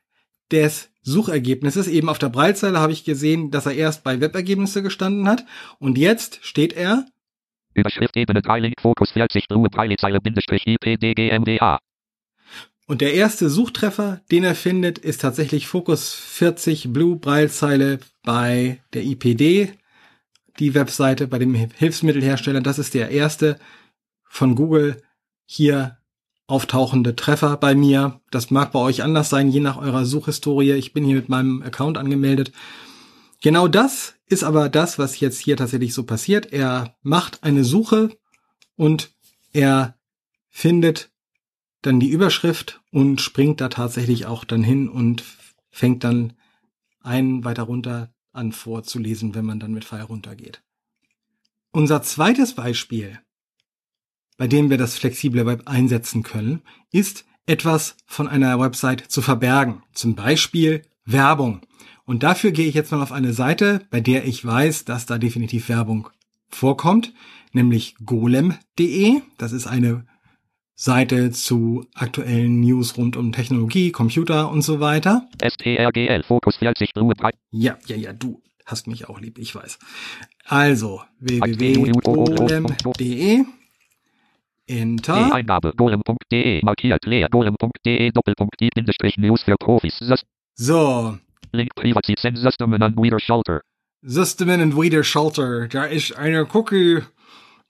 des 0.51 0.91
Suchergebnisses. 1.03 1.89
Eben 1.89 2.09
auf 2.09 2.19
der 2.19 2.29
Breitzeile 2.29 2.81
habe 2.81 2.93
ich 2.93 3.05
gesehen, 3.05 3.51
dass 3.51 3.67
er 3.67 3.75
erst 3.75 4.05
bei 4.05 4.21
Webergebnisse 4.21 4.83
gestanden 4.83 5.29
hat. 5.29 5.45
Und 5.79 5.99
jetzt 5.99 6.41
steht 6.43 6.73
er. 6.73 7.07
Überschrift 7.75 8.17
Ebene 8.17 8.41
3 8.41 8.61
Link 8.61 8.81
Fokus 8.81 9.11
40 9.13 9.47
Ruhe 9.53 9.69
Breilezeile 9.69 10.21
Bindestrich 10.21 10.67
IPDGMWA. 10.67 11.79
Und 12.87 13.01
der 13.01 13.15
erste 13.15 13.49
Suchtreffer, 13.49 14.21
den 14.31 14.45
er 14.45 14.55
findet, 14.55 14.99
ist 14.99 15.23
tatsächlich 15.23 15.67
Fokus 15.67 16.13
40 16.13 16.93
Blue 16.93 17.17
Breilzeile 17.17 17.99
bei 18.23 18.83
der 18.93 19.05
IPD, 19.05 19.73
die 20.59 20.75
Webseite 20.75 21.27
bei 21.27 21.39
dem 21.39 21.55
Hilfsmittelhersteller. 21.55 22.61
Das 22.61 22.79
ist 22.79 22.95
der 22.95 23.11
erste 23.11 23.59
von 24.29 24.55
Google 24.55 25.03
hier 25.47 25.99
auftauchende 26.47 27.17
Treffer 27.17 27.57
bei 27.57 27.75
mir. 27.75 28.21
Das 28.31 28.51
mag 28.51 28.73
bei 28.73 28.79
euch 28.79 29.03
anders 29.03 29.31
sein, 29.31 29.51
je 29.51 29.61
nach 29.61 29.77
eurer 29.77 30.05
Suchhistorie. 30.05 30.73
Ich 30.73 30.93
bin 30.93 31.05
hier 31.05 31.17
mit 31.17 31.29
meinem 31.29 31.63
Account 31.63 31.99
angemeldet. 31.99 32.53
Genau 33.43 33.69
das 33.69 34.15
ist 34.27 34.45
aber 34.45 34.69
das, 34.69 34.99
was 34.99 35.21
jetzt 35.21 35.39
hier 35.39 35.57
tatsächlich 35.57 35.95
so 35.95 36.05
passiert. 36.05 36.53
Er 36.53 36.97
macht 37.03 37.45
eine 37.45 37.65
Suche 37.65 38.11
und 38.77 39.15
er 39.53 39.99
findet 40.49 41.11
dann 41.83 42.01
die 42.01 42.09
Überschrift 42.09 42.81
und 42.91 43.21
springt 43.21 43.61
da 43.61 43.69
tatsächlich 43.69 44.27
auch 44.27 44.45
dann 44.45 44.63
hin 44.63 44.89
und 44.89 45.23
fängt 45.71 46.05
dann 46.05 46.35
einen 47.01 47.45
weiter 47.45 47.65
runter 47.65 48.15
an 48.33 48.53
vorzulesen, 48.53 49.35
wenn 49.35 49.45
man 49.45 49.61
dann 49.61 49.73
mit 49.73 49.85
Pfeil 49.85 50.03
runtergeht. 50.03 50.63
Unser 51.71 52.03
zweites 52.03 52.55
Beispiel 52.55 53.21
bei 54.37 54.47
dem 54.49 54.71
wir 54.71 54.79
das 54.79 54.97
flexible 54.97 55.47
Web 55.47 55.63
einsetzen 55.67 56.23
können, 56.23 56.63
ist 56.93 57.25
etwas 57.47 57.97
von 58.07 58.29
einer 58.29 58.59
Website 58.59 59.01
zu 59.01 59.23
verbergen. 59.23 59.83
Zum 59.93 60.15
Beispiel 60.15 60.83
Werbung. 61.05 61.61
Und 62.05 62.23
dafür 62.23 62.51
gehe 62.51 62.67
ich 62.67 62.75
jetzt 62.75 62.93
mal 62.93 63.03
auf 63.03 63.13
eine 63.13 63.33
Seite, 63.33 63.81
bei 63.91 64.01
der 64.01 64.27
ich 64.27 64.45
weiß, 64.45 64.85
dass 64.85 65.07
da 65.07 65.17
definitiv 65.19 65.69
Werbung 65.69 66.11
vorkommt, 66.49 67.15
nämlich 67.53 67.97
golem.de. 68.05 69.21
Das 69.39 69.53
ist 69.53 69.67
eine 69.67 70.07
Seite 70.75 71.31
zu 71.31 71.87
aktuellen 71.95 72.61
News 72.61 72.97
rund 72.97 73.17
um 73.17 73.33
Technologie, 73.33 73.93
Computer 73.93 74.51
und 74.51 74.63
so 74.63 74.81
weiter. 74.81 75.29
STRGL 75.43 76.25
Fokus 76.25 76.57
40 76.57 76.91
Ruhe. 76.97 77.15
Ja, 77.51 77.79
ja, 77.87 77.97
ja, 77.97 78.13
du 78.13 78.43
hast 78.67 78.87
mich 78.87 79.09
auch 79.09 79.21
lieb, 79.21 79.39
ich 79.39 79.55
weiß. 79.55 79.79
Also 80.45 81.03
www.golem.de 81.21 82.05
Enter. 84.67 85.33
Eingabe 85.33 85.73
golem.de 85.77 86.63
markiert 86.65 87.05
leer 87.05 87.29
golem.de 87.29 88.11
Doppelpunkt 88.13 88.63
i 88.63 88.71
Bindestrich 88.75 89.19
News 89.19 89.43
für 89.43 89.57
Profis. 89.59 89.99
So, 90.55 91.19
Link 91.53 91.75
Privacy 91.75 92.15
Send 92.19 92.39
Systemen 92.39 92.83
and 92.83 92.99
Reader 92.99 93.21
Shelter. 93.21 93.61
Systemen 94.03 94.61
and 94.61 94.75
Reader 94.77 95.05
Shelter. 95.05 95.69
Da 95.69 95.85
ist 95.85 96.17
eine 96.17 96.47
Cookie 96.53 97.03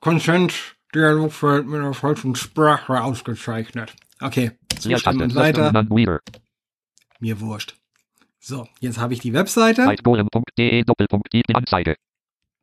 Consent 0.00 0.76
Dialogfeld 0.94 1.66
mit 1.66 1.80
einer 1.80 1.94
falschen 1.94 2.34
Sprache 2.34 3.02
ausgezeichnet. 3.02 3.94
Okay, 4.20 4.52
zustimmen 4.78 5.22
und 5.22 5.34
weiter. 5.34 5.72
Mir 7.20 7.40
wurscht. 7.40 7.74
So, 8.38 8.68
jetzt 8.80 8.98
habe 8.98 9.14
ich 9.14 9.20
die 9.20 9.32
Webseite. 9.32 9.86
Golem.de 10.02 10.84
Doppelpunkt 10.84 11.34
i 11.34 11.42
Anzeige. 11.54 11.96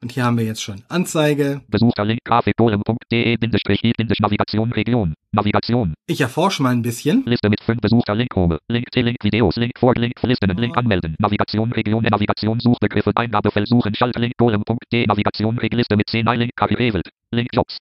Und 0.04 0.12
hier 0.12 0.24
haben 0.24 0.38
wir 0.38 0.46
jetzt 0.46 0.64
schon 0.64 0.82
Anzeige. 0.90 1.62
Besuchter 1.68 2.04
Link 2.04 2.22
grafikgolem.de 2.26 3.38
Bindestrich 3.38 3.84
i 3.84 3.94
Bindestrich 3.96 4.20
Navigation 4.20 4.72
Region. 4.72 5.14
Navigation. 5.32 5.94
Ich 6.08 6.20
erforsche 6.20 6.64
mal 6.64 6.72
ein 6.72 6.82
bisschen. 6.82 7.24
Liste 7.26 7.50
mit 7.52 7.62
5 7.62 7.80
Besuchter 7.80 8.16
Link 8.16 8.36
Home. 8.36 8.58
Link 8.68 8.90
T-Link 8.92 9.18
Videos. 9.24 9.58
Link 9.58 9.78
vor 9.78 9.94
Link 9.94 10.14
Listen. 10.24 10.58
Link 10.58 10.76
anmelden. 10.76 11.16
Navigation 11.20 11.72
Region. 11.72 12.04
Navigation 12.04 12.60
Suchbegriffe. 12.60 13.12
Eingabefeld 13.16 13.68
suchen. 13.68 13.94
Schalt 13.94 14.18
Link 14.18 14.34
golem.de 14.38 15.06
Navigation 15.06 15.56
Reg 15.60 15.74
Liste 15.76 15.96
mit 15.96 16.10
10 16.10 16.26
Link 16.26 16.52
Karrierewelt. 16.56 17.10
Link 17.32 17.50
Jobs. 17.54 17.78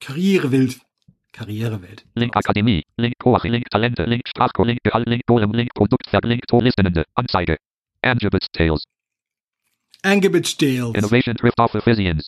Karrierewelt. 0.00 0.80
Karrierewelt. 1.32 2.06
Link 2.14 2.34
Akademie. 2.34 2.84
Link 2.96 3.18
Koach. 3.18 3.44
Link 3.44 3.68
Talente. 3.68 4.04
Link 4.06 4.22
Sprachko. 4.26 4.64
Link 4.64 4.78
Gehalt. 4.82 5.06
Link 5.06 5.26
Golem. 5.26 5.52
Link 5.52 5.74
Produktverb. 5.74 6.24
Link 6.24 6.46
To 6.46 6.62
Listenende. 6.62 7.04
Anzeige. 7.14 7.58
Angibits 8.00 8.46
Tales. 8.50 8.84
Angibit 10.04 10.60
Dales. 10.60 10.94
Innovation 10.94 11.34
trifft 11.36 11.58
auf 11.58 11.74
Ephesians. 11.74 12.26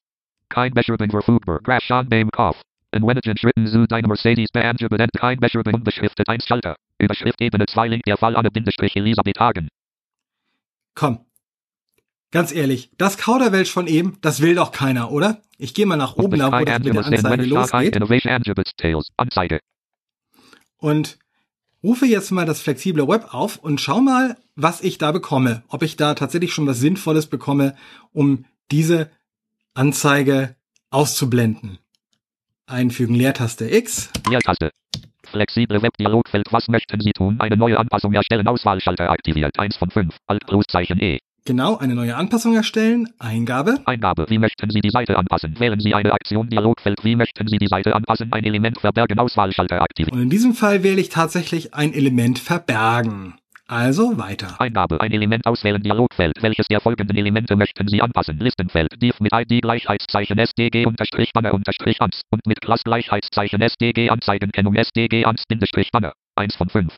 Kein 0.49 0.73
Beschreibung 0.73 1.11
für 1.11 1.21
Foodberg. 1.21 1.63
Crash 1.63 1.89
Beim 1.89 2.31
Kauf. 2.31 2.61
In 2.93 3.03
Wennigen 3.07 3.37
Schritten 3.37 3.67
zu 3.67 3.87
deiner 3.87 4.09
Mercedes 4.09 4.49
Benz 4.51 4.81
benennt 4.89 5.11
kein 5.13 5.39
Beschreibung 5.39 5.75
unbeschriftet 5.75 6.27
1 6.29 6.47
Schalter. 6.47 6.77
Überschrift 6.99 7.41
Ebene 7.43 7.67
2 7.67 7.89
Link 7.89 8.05
der 8.05 8.17
Fall 8.17 8.35
Anne 8.37 8.51
Bindestrich 8.51 8.97
Elisabeth 8.97 9.39
Hagen. 9.39 9.69
Komm. 10.95 11.27
Ganz 12.31 12.53
ehrlich, 12.53 12.91
das 12.97 13.19
Kauderwelsch 13.19 13.71
von 13.71 13.87
eben, 13.87 14.19
das 14.23 14.41
will 14.41 14.55
doch 14.55 14.73
keiner, 14.73 15.13
oder? 15.13 15.43
Ich 15.59 15.75
gehe 15.75 15.85
mal 15.87 15.97
nach 15.97 16.17
oben, 16.17 16.39
da 16.39 16.51
wo 16.51 16.65
das 16.65 16.79
mit 16.81 16.95
der 16.95 17.05
Anzeige 17.05 17.45
losgeht. 17.45 17.95
Anzeige. 19.17 19.61
und 20.79 21.19
rufe 21.87 22.05
jetzt 22.05 22.33
mal 22.33 22.45
das 22.45 22.61
flexible 22.61 23.07
Web 23.07 23.33
auf 23.33 23.59
und 23.59 23.81
schau 23.81 24.01
mal, 24.01 24.37
was 24.57 24.81
ich 24.81 24.99
da 24.99 25.13
bekomme. 25.13 25.63
Ob 25.69 25.83
ich 25.83 25.97
da 25.97 26.15
tatsächlich 26.15 26.53
schon 26.53 26.67
was 26.67 26.81
Sinnvolles 26.81 27.27
bekomme, 27.27 27.77
um 28.13 28.45
diese 28.73 29.09
Anzeige 29.75 30.57
auszublenden. 30.91 31.79
Einfügen 32.67 33.15
Leertaste 33.15 33.73
X. 33.73 34.11
Leertaste. 34.29 34.73
Flexible 35.23 35.81
Webdialogfeld. 35.81 36.49
Was 36.51 36.67
möchten 36.67 37.01
Sie 37.01 37.13
tun? 37.13 37.41
Eine 37.41 37.57
neue 37.57 37.79
Anpassung 37.79 38.13
erstellen. 38.15 38.49
Auswahlschalter 38.49 39.09
aktiviert. 39.09 39.57
1 39.57 39.77
von 39.77 39.91
5. 39.91 40.17
Alt 40.27 40.45
Großzeichen 40.47 41.01
E. 41.01 41.21
Genau, 41.47 41.77
eine 41.77 41.95
neue 41.95 42.17
Anpassung 42.17 42.57
erstellen. 42.57 43.09
Eingabe. 43.21 43.79
Eingabe. 43.85 44.27
Wie 44.29 44.39
möchten 44.39 44.69
Sie 44.69 44.81
die 44.81 44.91
Seite 44.91 45.17
anpassen? 45.17 45.55
Wählen 45.61 45.79
Sie 45.79 45.95
eine 45.95 46.13
Aktion 46.13 46.49
Dialogfeld. 46.49 47.05
Wie 47.05 47.15
möchten 47.15 47.47
Sie 47.47 47.59
die 47.59 47.69
Seite 47.69 47.95
anpassen? 47.95 48.33
Ein 48.33 48.43
Element 48.43 48.81
verbergen. 48.81 49.17
Auswahlschalter 49.21 49.81
aktiviert. 49.81 50.13
Und 50.13 50.23
in 50.23 50.29
diesem 50.29 50.55
Fall 50.55 50.83
wähle 50.83 51.01
ich 51.01 51.09
tatsächlich 51.09 51.73
ein 51.73 51.95
Element 51.95 52.41
verbergen. 52.41 53.35
Also 53.69 54.19
weiter. 54.19 54.61
Eingabe. 54.61 55.01
Ein 55.01 55.13
Element 55.13 55.47
auswählen. 55.47 55.81
Dialogfeld. 55.81 56.43
Welches 56.43 56.67
der 56.67 56.81
folgenden 56.81 57.17
Elemente 57.17 57.55
möchten 57.55 57.87
Sie 57.87 58.03
anpassen? 58.03 58.39
Listenfeld. 58.39 59.01
Div 59.01 59.21
mit 59.21 59.33
ID 59.33 59.63
Gleichheitszeichen 59.63 60.39
SDG 60.39 60.85
unterstrich 60.85 61.33
Banner 61.33 61.55
unterstrich 61.55 62.01
ans. 62.01 62.23
Und 62.31 62.45
mit 62.49 62.61
Class 62.61 62.83
Gleichheitszeichen 62.83 63.63
SDG 63.63 64.11
Anzeigenkennung 64.11 64.75
SDG 64.75 65.25
ans 65.25 65.45
Bindestrich 65.49 65.93
Banner. 65.93 66.13
1 66.35 66.57
von 66.57 66.69
5. 66.69 66.93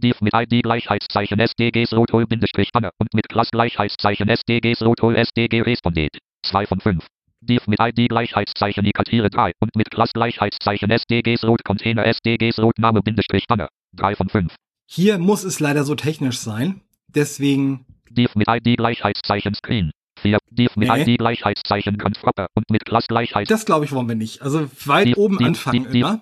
Div 0.00 0.20
mit 0.22 0.32
ID 0.34 0.62
Gleichheitszeichen 0.62 1.38
SDG 1.40 1.84
Slotol 1.84 2.26
Bindestrich 2.26 2.72
Banner. 2.72 2.90
Und 2.98 3.12
mit 3.12 3.28
Class 3.28 3.50
Gleichheitszeichen 3.50 4.28
SDG 4.28 4.74
Slotol 4.74 5.14
SDG 5.16 5.60
Respondet. 5.62 6.16
2 6.46 6.66
von 6.66 6.80
5. 6.80 7.06
Div 7.42 7.66
mit 7.66 7.78
ID 7.80 8.08
Gleichheitszeichen 8.08 8.84
Ikatire 8.86 9.28
3 9.30 9.52
und 9.60 9.76
mit 9.76 9.90
Class 9.90 10.12
Gleichheitszeichen 10.12 10.90
SDG 10.90 11.36
Slot 11.36 11.64
Container 11.64 12.06
SDG 12.06 12.50
Slot 12.52 12.78
Name 12.78 13.02
Bindestrich 13.02 13.46
Banner. 13.46 13.68
3 13.96 14.14
von 14.16 14.28
5. 14.28 14.54
Hier 14.86 15.18
muss 15.18 15.44
es 15.44 15.60
leider 15.60 15.84
so 15.84 15.94
technisch 15.94 16.38
sein. 16.38 16.80
Deswegen, 17.08 17.84
Div 18.10 18.34
mit 18.36 18.48
ID 18.48 18.76
Gleichheitszeichen 18.78 19.54
Screen. 19.54 19.90
4. 20.20 20.38
Div 20.50 20.76
mit 20.76 20.88
Nee. 20.88 21.02
ID 21.12 21.18
Gleichheitszeichen 21.18 21.98
Controller 21.98 22.46
und 22.54 22.68
mit 22.70 22.84
Class 22.84 23.06
Gleichheits 23.06 23.48
das 23.48 23.64
glaube 23.66 23.84
ich 23.84 23.92
wollen 23.92 24.08
wir 24.08 24.14
nicht. 24.16 24.42
Also 24.42 24.68
weit 24.86 25.08
Die- 25.08 25.14
oben 25.16 25.38
die- 25.38 25.44
anfangen 25.44 25.90
die- 25.92 26.00
immer. 26.00 26.20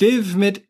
Div 0.00 0.36
mit 0.36 0.65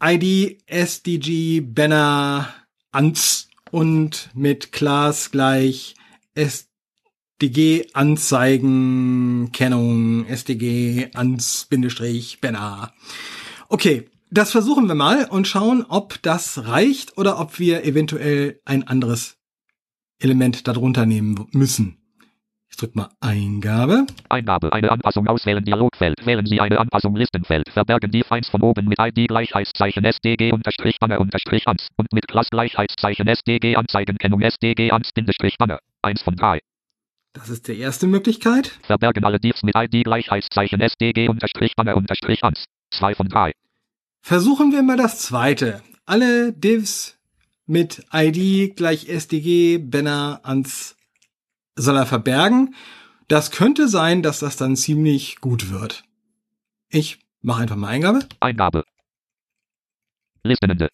ID 0.00 0.58
SDG 0.66 1.60
Banner 1.60 2.54
ans 2.92 3.48
und 3.70 4.30
mit 4.34 4.72
Class 4.72 5.30
gleich 5.30 5.94
SDG 6.34 7.86
Anzeigen 7.92 9.50
Kennung 9.52 10.26
SDG 10.26 11.10
ans 11.14 11.66
Bindestrich 11.68 12.40
Banner. 12.40 12.92
Okay, 13.68 14.08
das 14.30 14.52
versuchen 14.52 14.86
wir 14.88 14.94
mal 14.94 15.24
und 15.24 15.48
schauen, 15.48 15.84
ob 15.88 16.22
das 16.22 16.66
reicht 16.66 17.18
oder 17.18 17.40
ob 17.40 17.58
wir 17.58 17.84
eventuell 17.84 18.60
ein 18.64 18.86
anderes 18.86 19.36
Element 20.18 20.68
darunter 20.68 21.06
nehmen 21.06 21.46
müssen. 21.52 21.97
Ich 22.78 22.80
drück 22.80 22.94
mal 22.94 23.08
Eingabe. 23.18 24.06
Eingabe. 24.28 24.72
Eine 24.72 24.92
Anpassung 24.92 25.26
auswählen. 25.26 25.64
Dialogfeld. 25.64 26.24
Wählen 26.24 26.46
Sie 26.46 26.60
eine 26.60 26.78
Anpassung. 26.78 27.16
Listenfeld. 27.16 27.68
Verbergen 27.70 28.12
Div 28.12 28.30
1 28.30 28.50
von 28.50 28.62
oben 28.62 28.86
mit 28.86 29.00
ID 29.00 29.26
Gleichheitszeichen 29.26 30.04
SDG 30.04 30.52
unterstrich 30.52 30.96
Banner 31.00 31.20
unterstrich 31.20 31.66
ans. 31.66 31.88
Und 31.96 32.12
mit 32.12 32.28
Class 32.28 32.50
Gleichheitszeichen 32.50 33.26
SDG 33.26 33.74
Anzeigenkennung 33.74 34.42
SDG 34.42 34.92
ans 34.92 35.10
Bindestrich 35.12 35.58
Banner. 35.58 35.80
1 36.02 36.22
von 36.22 36.36
3. 36.36 36.60
Das 37.32 37.48
ist 37.48 37.66
die 37.66 37.80
erste 37.80 38.06
Möglichkeit. 38.06 38.68
Verbergen 38.82 39.24
alle 39.24 39.40
Divs 39.40 39.64
mit 39.64 39.74
ID 39.74 40.04
Gleichheitszeichen 40.04 40.80
SDG 40.80 41.28
unterstrich 41.28 41.74
Banner 41.74 41.96
unterstrich 41.96 42.44
ans. 42.44 42.66
2 42.92 43.16
von 43.16 43.28
3. 43.28 43.54
Versuchen 44.22 44.70
wir 44.70 44.84
mal 44.84 44.96
das 44.96 45.18
zweite. 45.18 45.82
Alle 46.06 46.52
Divs 46.52 47.18
mit 47.66 48.04
ID 48.12 48.76
gleich 48.76 49.08
SDG 49.08 49.78
Banner 49.78 50.42
ans 50.44 50.94
soll 51.82 51.96
er 51.96 52.06
verbergen. 52.06 52.74
Das 53.28 53.50
könnte 53.50 53.88
sein, 53.88 54.22
dass 54.22 54.38
das 54.40 54.56
dann 54.56 54.76
ziemlich 54.76 55.40
gut 55.40 55.70
wird. 55.70 56.04
Ich 56.88 57.18
mache 57.42 57.62
einfach 57.62 57.76
mal 57.76 57.88
Eingabe. 57.88 58.20
Eingabe. 58.40 58.84
Listenende. 60.42 60.88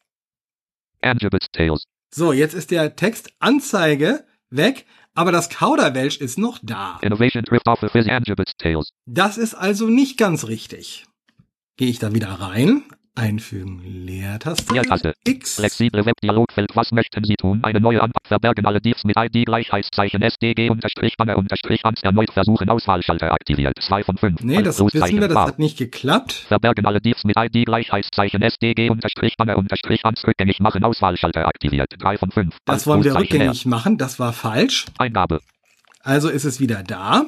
Angibits 1.00 1.48
Tales. 1.52 1.84
So, 2.12 2.32
jetzt 2.32 2.54
ist 2.54 2.70
der 2.70 2.96
Text 2.96 3.32
Anzeige 3.38 4.24
weg, 4.50 4.86
aber 5.14 5.32
das 5.32 5.50
Kauderwelsch 5.50 6.18
ist 6.18 6.38
noch 6.38 6.58
da. 6.62 6.98
Innovation 7.02 7.44
Drift 7.44 7.66
Off 7.68 7.82
of 7.82 7.94
Angibits 7.94 8.56
Tales. 8.56 8.90
Das 9.06 9.38
ist 9.38 9.54
also 9.54 9.88
nicht 9.88 10.18
ganz 10.18 10.46
richtig. 10.46 11.06
Gehe 11.76 11.88
ich 11.88 11.98
da 11.98 12.14
wieder 12.14 12.28
rein, 12.28 12.84
einfügen 13.14 13.80
Leertaste, 13.84 14.74
Leertaste. 14.74 15.14
X. 15.24 15.56
Flexible 15.56 16.04
Webdialogfeld. 16.04 16.70
Was 16.74 16.92
möchten 16.92 17.24
Sie 17.24 17.34
tun? 17.36 17.60
Eine 17.62 17.80
neue 17.80 18.02
Anpassung. 18.02 18.28
Verbergen 18.28 18.66
alle 18.66 18.80
Divs 18.80 19.04
mit 19.04 19.16
ID 19.16 19.46
Gleichheitszeichen 19.46 20.22
SDG 20.22 20.70
unterstrich 20.70 21.16
Banner 21.16 21.36
unterstrich 21.36 21.84
ans. 21.84 22.02
Erneut 22.02 22.32
versuchen. 22.32 22.68
Auswahlschalter 22.68 23.32
aktiviert. 23.32 23.74
2 23.80 24.04
von 24.04 24.16
5. 24.16 24.40
Nee, 24.42 24.62
das 24.62 24.80
wissen 24.80 25.20
wir, 25.20 25.28
das 25.28 25.36
hat 25.36 25.58
nicht 25.58 25.78
geklappt. 25.78 26.32
Verbergen 26.32 26.86
alle 26.86 27.00
Divs 27.00 27.24
mit 27.24 27.36
ID 27.38 27.66
Gleichheitszeichen 27.66 28.42
SDG 28.42 28.90
unterstrich 28.90 29.36
Banner 29.36 29.56
unterstrich 29.56 30.04
ans. 30.04 30.26
Rückgängig 30.26 30.60
machen. 30.60 30.84
Auswahlschalter 30.84 31.46
aktiviert. 31.46 31.94
3 31.98 32.18
von 32.18 32.30
5. 32.30 32.56
Das 32.64 32.86
wollen 32.86 33.04
wir 33.04 33.14
rückgängig 33.14 33.66
machen, 33.66 33.98
das 33.98 34.18
war 34.18 34.32
falsch. 34.32 34.86
Eingabe. 34.98 35.40
Also 36.02 36.28
ist 36.28 36.44
es 36.44 36.60
wieder 36.60 36.82
da. 36.82 37.26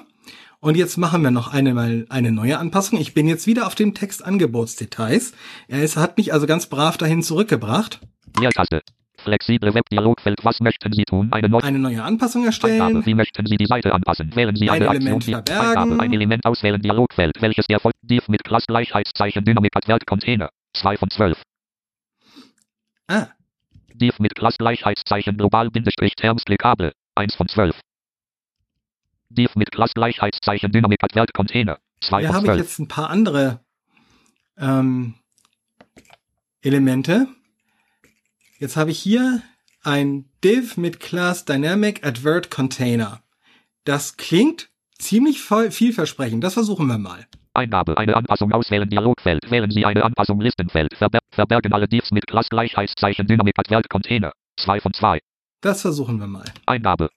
Und 0.67 0.77
jetzt 0.77 0.97
machen 0.97 1.23
wir 1.23 1.31
noch 1.31 1.53
eine, 1.53 1.75
mal 1.75 2.07
eine 2.09 2.33
neue 2.33 2.59
Anpassung. 2.59 2.99
Ich 2.99 3.15
bin 3.15 3.29
jetzt 3.29 3.47
wieder 3.47 3.69
auf 3.69 3.77
dem 3.77 3.95
Text 3.95 4.25
Angebotsdetails. 4.25 5.33
Er 5.69 5.85
ist, 5.85 5.97
hat 5.97 6.17
mich 6.19 6.33
also 6.33 6.49
ganz 6.49 6.67
brav 6.67 6.97
dahin 6.97 7.23
zurückgebracht. 7.23 8.01
Leertaste. 8.41 8.81
Flexible 9.17 9.73
Webdialogfeld. 9.73 10.45
Was 10.45 10.59
möchten 10.59 10.93
Sie 10.93 11.05
tun? 11.05 11.29
Eine 11.31 11.49
neue 11.49 11.63
Eine 11.63 11.79
neue 11.79 12.03
Anpassung 12.03 12.43
Eingabe. 12.43 12.47
erstellen. 12.49 13.07
Wie 13.07 13.15
möchten 13.15 13.47
Sie 13.47 13.57
die 13.57 13.67
Seite 13.67 13.95
anpassen? 13.95 14.35
Wählen 14.35 14.57
Sie 14.57 14.69
Ein 14.69 14.83
eine 14.83 14.91
Element 14.91 15.29
Aktion. 15.29 15.57
Eingabe. 15.57 16.01
Ein 16.01 16.13
Element 16.13 16.45
auswählen. 16.45 16.83
Dialogfeld. 16.83 17.41
Welches 17.41 17.67
der 17.69 17.79
folgt? 17.79 17.99
Div 18.03 18.27
mit 18.27 18.43
Class 18.43 18.67
Gleichheitszeichen 18.67 19.45
Dynamik 19.45 19.71
hat 19.73 19.87
Wert 19.87 20.05
Container. 20.05 20.49
2 20.75 20.97
von 20.97 21.11
12. 21.11 21.41
Ah, 23.07 23.29
Div 23.95 24.19
mit 24.19 24.35
Class 24.35 24.59
Gleichheitszeichen 24.59 25.37
Global 25.37 25.71
Bindestrich 25.71 26.17
Terms 26.17 26.43
klickable. 26.45 26.91
1 27.15 27.37
von 27.37 27.47
12. 27.47 27.79
Div 29.29 29.55
mit 29.57 29.71
Class 29.73 29.93
Gleichheitszeichen 29.95 30.73
Dynamik 30.73 31.03
hat 31.03 31.15
Wert 31.15 31.33
Container. 31.35 31.79
2 32.03 32.21
hier 32.21 32.27
von 32.29 32.37
habe 32.37 32.47
ich 32.47 32.53
12. 32.53 32.61
jetzt 32.61 32.79
ein 32.79 32.89
paar 32.89 33.11
andere 33.11 33.61
ähm, 34.59 35.15
Elemente. 36.63 37.29
Jetzt 38.59 38.77
habe 38.77 38.91
ich 38.91 38.99
hier 38.99 39.43
ein 39.83 40.29
Div 40.43 40.77
mit 40.77 41.01
Class 41.01 41.45
Dynamic 41.45 42.05
Advert 42.05 42.51
Container. 42.51 43.23
Das 43.85 44.17
klingt 44.17 44.69
ziemlich 44.99 45.43
vielversprechend. 45.43 46.43
Das 46.43 46.55
versuchen 46.55 46.87
wir 46.87 46.99
mal. 46.99 47.27
Eingabe. 47.55 47.97
Eine 47.97 48.17
Anpassung 48.17 48.53
auswählen. 48.53 48.89
Dialogfeld. 48.89 49.51
Wählen 49.51 49.71
Sie 49.71 49.85
eine 49.85 50.05
Anpassung. 50.05 50.41
Listenfeld. 50.41 50.95
Verber 50.97 51.21
verbergen 51.31 51.73
alle 51.73 51.89
Divs 51.89 52.11
mit 52.11 52.27
Class 52.27 52.49
Gleichheitszeichen 52.49 53.27
Dynamik 53.27 53.57
hat 53.59 53.71
Wert 53.71 53.89
Container. 53.89 54.33
2 54.59 54.81
von 54.81 54.93
2. 54.93 55.21
Das 55.61 55.83
versuchen 55.83 56.19
wir 56.19 56.27
mal. 56.27 56.45
Eingabe. 56.67 57.11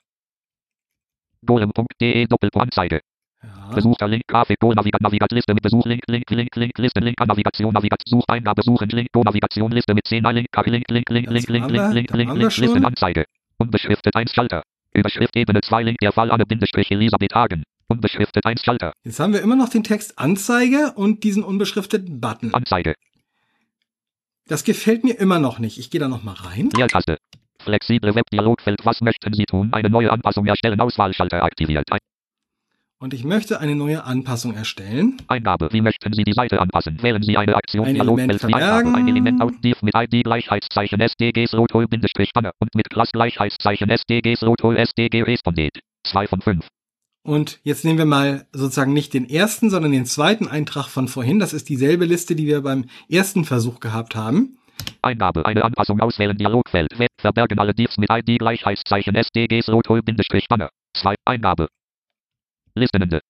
Golem.de 1.45 2.27
Doppelpunkt-Anzeige. 2.27 3.01
Ja. 3.41 3.71
Besuchter 3.73 4.07
Link 4.07 4.23
Grafik 4.27 4.59
Go 4.59 4.73
Navigat 4.73 5.31
Liste 5.31 5.53
mit 5.53 5.63
Besuch 5.63 5.85
Link 5.85 6.03
Link 6.07 6.29
Link 6.29 6.55
Link 6.55 6.77
Liste 6.77 6.99
Link 6.99 7.19
Navigation 7.19 7.73
Navigat 7.73 8.01
Such 8.05 8.25
Eingabe 8.27 8.61
Suchen 8.63 8.89
Link 8.89 9.09
Go 9.13 9.23
Navigation 9.23 9.71
Liste 9.71 9.93
mit 9.93 10.05
10 10.05 10.23
Link 10.23 10.47
Link 10.65 10.89
Link 10.89 11.09
Link 11.09 11.09
Link 11.09 11.29
Link 11.29 11.49
Link 11.49 11.69
Link 11.69 12.13
Link 12.13 12.33
Link. 12.33 12.57
Listen 12.57 12.85
Anzeige. 12.85 13.25
Unbeschriftet 13.57 14.15
1 14.15 14.33
Schalter. 14.33 14.63
Überschrift 14.93 15.35
Ebene 15.35 15.61
2 15.61 15.83
Link 15.83 15.99
der 15.99 16.11
Fall 16.11 16.31
Anne 16.31 16.45
Bindestrich 16.45 16.91
Elisabeth 16.91 17.33
Hagen. 17.33 17.63
Unbeschriftet 17.87 18.45
1 18.45 18.63
Schalter. 18.63 18.93
Jetzt 19.03 19.19
haben 19.19 19.33
wir 19.33 19.41
immer 19.41 19.55
noch 19.55 19.69
den 19.69 19.83
Text 19.83 20.19
Anzeige 20.19 20.93
und 20.95 21.23
diesen 21.23 21.43
unbeschrifteten 21.43 22.19
Button. 22.19 22.53
Anzeige. 22.53 22.95
Das 24.47 24.63
gefällt 24.63 25.03
mir 25.03 25.13
immer 25.13 25.39
noch 25.39 25.59
nicht. 25.59 25.77
Ich 25.77 25.91
gehe 25.91 26.01
da 26.01 26.07
noch 26.07 26.23
mal 26.23 26.33
rein. 26.33 26.69
Leertaste. 26.75 27.17
Flexible 27.61 28.15
Webdialogfeld. 28.15 28.79
Was 28.85 29.01
möchten 29.01 29.33
Sie 29.33 29.45
tun? 29.45 29.69
Eine 29.73 29.89
neue 29.89 30.11
Anpassung 30.11 30.45
erstellen. 30.45 30.79
Auswahlschalter 30.79 31.43
aktiviert. 31.43 31.91
Ein 31.91 31.99
Und 32.99 33.13
ich 33.13 33.23
möchte 33.23 33.59
eine 33.59 33.75
neue 33.75 34.03
Anpassung 34.03 34.55
erstellen. 34.55 35.17
Eingabe. 35.27 35.69
Wie 35.71 35.81
möchten 35.81 36.13
Sie 36.13 36.23
die 36.23 36.33
Seite 36.33 36.59
anpassen? 36.61 37.01
Wählen 37.01 37.21
Sie 37.21 37.37
eine 37.37 37.55
Aktion. 37.55 37.85
Ein 37.85 37.95
Element 37.95 38.29
Dialogfeld. 38.29 38.47
Wie 38.47 38.53
Eingabe. 38.53 38.83
verbergen. 38.83 38.95
Ein 38.95 39.07
Element 39.07 39.41
auf 39.41 39.51
div 39.63 39.81
mit 39.81 39.95
ID 39.95 40.23
Gleichheitszeichen 40.23 40.99
SDG 41.01 41.47
Slotol 41.47 41.87
Bindestrich 41.87 42.31
Banner 42.33 42.51
und 42.59 42.73
mit 42.75 42.89
Class 42.89 43.11
Gleichheitszeichen 43.11 43.89
SDG 43.89 44.35
Slotol 44.35 44.77
SDG 44.77 45.23
Respondet. 45.23 45.79
2 46.05 46.27
von 46.27 46.41
5. 46.41 46.67
Und 47.23 47.59
jetzt 47.63 47.83
nehmen 47.83 47.97
wir 47.97 48.05
mal 48.05 48.47
sozusagen 48.53 48.93
nicht 48.93 49.13
den 49.13 49.29
ersten, 49.29 49.69
sondern 49.69 49.91
den 49.91 50.05
zweiten 50.05 50.47
Eintrag 50.47 50.87
von 50.87 51.07
vorhin. 51.07 51.39
Das 51.39 51.53
ist 51.53 51.69
dieselbe 51.69 52.05
Liste, 52.05 52.35
die 52.35 52.47
wir 52.47 52.61
beim 52.61 52.85
ersten 53.09 53.43
Versuch 53.45 53.79
gehabt 53.81 54.15
haben. 54.15 54.58
Eingabe. 55.01 55.45
Eine 55.45 55.63
Anpassung 55.63 55.99
auswählen. 55.99 56.37
Dialogfeld. 56.37 56.93
Verbergen 57.19 57.59
alle 57.59 57.73
Divs 57.73 57.97
mit 57.97 58.09
ID 58.11 58.39
Gleichheitszeichen 58.39 59.15
SDG 59.15 59.61
Slotol 59.61 60.01
Bindestrich 60.01 60.47
Banner. 60.47 60.69
2. 60.95 61.15
Eingabe. 61.25 61.67
Listenende. 62.75 63.21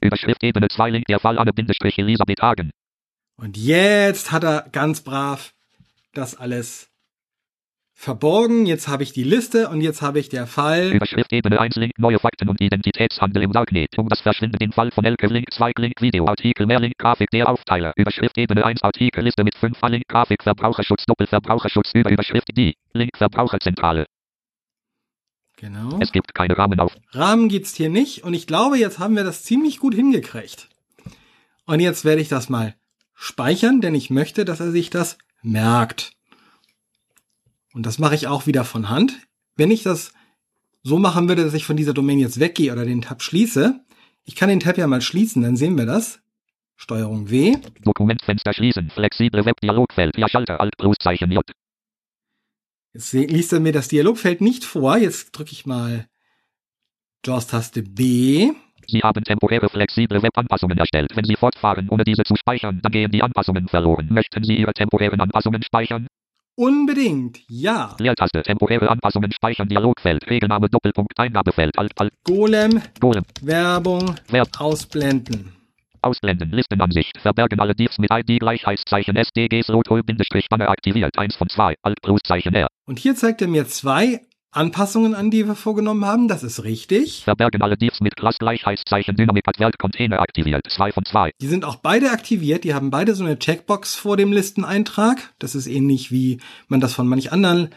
Überschrift 0.00 0.42
Ebene 0.42 0.68
2 0.68 0.90
Link 0.90 1.06
der 1.06 1.18
Fall 1.18 1.38
Anne 1.38 1.52
Bindestrich 1.52 1.98
Elisabeth 1.98 2.40
Hagen. 2.40 2.70
Und 3.36 3.56
jetzt 3.56 4.32
hat 4.32 4.44
er 4.44 4.68
ganz 4.72 5.00
brav 5.02 5.52
das 6.12 6.34
alles 6.34 6.87
verborgen. 7.98 8.64
Jetzt 8.64 8.86
habe 8.86 9.02
ich 9.02 9.12
die 9.12 9.24
Liste 9.24 9.68
und 9.68 9.80
jetzt 9.80 10.02
habe 10.02 10.20
ich 10.20 10.28
der 10.28 10.46
Fall. 10.46 10.92
Überschrift 10.92 11.32
Ebene 11.32 11.60
1 11.60 11.74
Link 11.74 11.98
Neue 11.98 12.20
Fakten 12.20 12.48
und 12.48 12.60
Identitätshandel 12.60 13.42
im 13.42 13.52
Darknet. 13.52 13.98
Um 13.98 14.08
das 14.08 14.20
Verschwinden 14.20 14.56
im 14.60 14.70
Fall 14.70 14.92
von 14.92 15.04
Elke 15.04 15.26
Link 15.26 15.52
2 15.52 15.72
Link 15.76 16.00
Video 16.00 16.26
Artikel 16.26 16.66
mehr 16.66 16.78
Link 16.78 16.96
Grafik 16.96 17.28
der 17.30 17.48
Aufteiler. 17.48 17.92
Überschrift 17.96 18.38
Ebene 18.38 18.64
1 18.64 18.84
Artikelliste 18.84 19.42
mit 19.42 19.56
5 19.56 19.76
Link 19.88 20.04
Grafik 20.06 20.44
Verbraucherschutz 20.44 21.04
Doppelverbraucherschutz 21.06 21.90
über 21.92 22.10
Überschrift 22.10 22.48
die 22.56 22.76
Link 22.92 23.16
Verbraucherzentrale. 23.16 24.06
Genau. 25.56 25.98
Es 26.00 26.12
gibt 26.12 26.34
keine 26.34 26.56
Rahmen 26.56 26.78
auf. 26.78 26.94
Rahmen 27.10 27.48
gibt's 27.48 27.74
hier 27.74 27.90
nicht 27.90 28.22
und 28.22 28.32
ich 28.32 28.46
glaube, 28.46 28.78
jetzt 28.78 29.00
haben 29.00 29.16
wir 29.16 29.24
das 29.24 29.42
ziemlich 29.42 29.80
gut 29.80 29.94
hingekriegt. 29.94 30.68
Und 31.66 31.80
jetzt 31.80 32.04
werde 32.04 32.22
ich 32.22 32.28
das 32.28 32.48
mal 32.48 32.76
speichern, 33.16 33.80
denn 33.80 33.96
ich 33.96 34.08
möchte, 34.08 34.44
dass 34.44 34.60
er 34.60 34.70
sich 34.70 34.88
das 34.88 35.18
merkt. 35.42 36.12
Und 37.74 37.86
das 37.86 37.98
mache 37.98 38.14
ich 38.14 38.26
auch 38.26 38.46
wieder 38.46 38.64
von 38.64 38.88
Hand. 38.88 39.18
Wenn 39.56 39.70
ich 39.70 39.82
das 39.82 40.12
so 40.82 40.98
machen 40.98 41.28
würde, 41.28 41.44
dass 41.44 41.54
ich 41.54 41.64
von 41.64 41.76
dieser 41.76 41.94
Domain 41.94 42.18
jetzt 42.18 42.40
weggehe 42.40 42.72
oder 42.72 42.84
den 42.84 43.02
Tab 43.02 43.22
schließe, 43.22 43.80
ich 44.24 44.36
kann 44.36 44.48
den 44.48 44.60
Tab 44.60 44.78
ja 44.78 44.86
mal 44.86 45.00
schließen, 45.00 45.42
dann 45.42 45.56
sehen 45.56 45.76
wir 45.76 45.86
das. 45.86 46.20
Steuerung 46.76 47.28
W. 47.28 47.56
Dokumentfenster 47.82 48.52
schließen. 48.52 48.90
Flexible 48.90 49.44
Webdialogfeld. 49.44 50.16
Ja 50.16 50.28
Schalter 50.28 50.60
Alt 50.60 50.76
Pluszeichen 50.78 51.32
J. 51.32 51.42
Jetzt 52.92 53.12
liest 53.12 53.52
er 53.52 53.60
mir 53.60 53.72
das 53.72 53.88
Dialogfeld 53.88 54.40
nicht 54.40 54.64
vor. 54.64 54.96
Jetzt 54.96 55.32
drücke 55.32 55.52
ich 55.52 55.66
mal 55.66 56.06
JAWS-Taste 57.26 57.82
B. 57.82 58.52
Sie 58.86 59.00
haben 59.00 59.22
temporäre 59.22 59.68
flexible 59.68 60.22
Webanpassungen 60.22 60.78
erstellt. 60.78 61.14
Wenn 61.14 61.24
Sie 61.24 61.36
fortfahren, 61.36 61.90
ohne 61.90 62.04
diese 62.04 62.22
zu 62.22 62.36
speichern, 62.36 62.80
dann 62.82 62.92
gehen 62.92 63.10
die 63.10 63.22
Anpassungen 63.22 63.68
verloren. 63.68 64.08
Möchten 64.10 64.44
Sie 64.44 64.56
Ihre 64.56 64.72
temporären 64.72 65.20
Anpassungen 65.20 65.62
speichern? 65.62 66.06
Unbedingt, 66.58 67.38
ja. 67.48 67.94
Leertaste. 68.00 68.42
Temporäre 68.42 68.90
Anpassungen 68.90 69.30
speichern. 69.30 69.68
Dialogfeld. 69.68 70.28
Regelname 70.28 70.68
Doppelpunkt. 70.68 71.16
Eingabefeld. 71.16 71.78
Alt 71.78 71.92
Alt. 71.94 72.12
Golem, 72.24 72.82
Golem. 72.98 73.22
Werbung, 73.42 74.16
Verb. 74.28 74.48
ausblenden. 74.58 75.52
Ausblenden. 76.02 76.50
Listenansicht. 76.50 77.16
Verbergen 77.20 77.60
alle 77.60 77.76
Divs 77.76 77.98
mit 77.98 78.10
ID 78.12 78.40
Gleichheitszeichen 78.40 79.14
SDG 79.14 79.62
Slotol 79.62 80.02
Bindestrich 80.02 80.48
Banner 80.48 80.68
aktiviert. 80.68 81.16
1 81.16 81.36
von 81.36 81.48
2. 81.48 81.76
Alt 81.80 82.02
Pluszeichen 82.02 82.56
R. 82.56 82.66
Und 82.86 82.98
hier 82.98 83.14
zeigt 83.14 83.40
er 83.40 83.46
mir 83.46 83.64
zwei 83.68 84.20
Anpassungen 84.58 85.14
an, 85.14 85.30
die 85.30 85.46
wir 85.46 85.54
vorgenommen 85.54 86.04
haben. 86.04 86.28
Das 86.28 86.42
ist 86.42 86.64
richtig. 86.64 87.22
Verbergen 87.24 87.62
alle 87.62 87.76
Divs 87.76 88.00
mit 88.00 88.14
Gleichheitszeichen 88.16 89.16
Dynamik 89.16 89.44
Advert 89.46 89.78
Container 89.78 90.20
aktiviert. 90.20 90.66
2 90.68 90.92
von 90.92 91.04
2. 91.04 91.30
Die 91.40 91.46
sind 91.46 91.64
auch 91.64 91.76
beide 91.76 92.10
aktiviert. 92.10 92.64
Die 92.64 92.74
haben 92.74 92.90
beide 92.90 93.14
so 93.14 93.24
eine 93.24 93.38
Checkbox 93.38 93.94
vor 93.94 94.16
dem 94.16 94.32
Listeneintrag. 94.32 95.32
Das 95.38 95.54
ist 95.54 95.66
ähnlich 95.66 96.10
wie 96.10 96.40
man 96.66 96.80
das 96.80 96.92
von 96.92 97.06
manch 97.08 97.32
anderen 97.32 97.70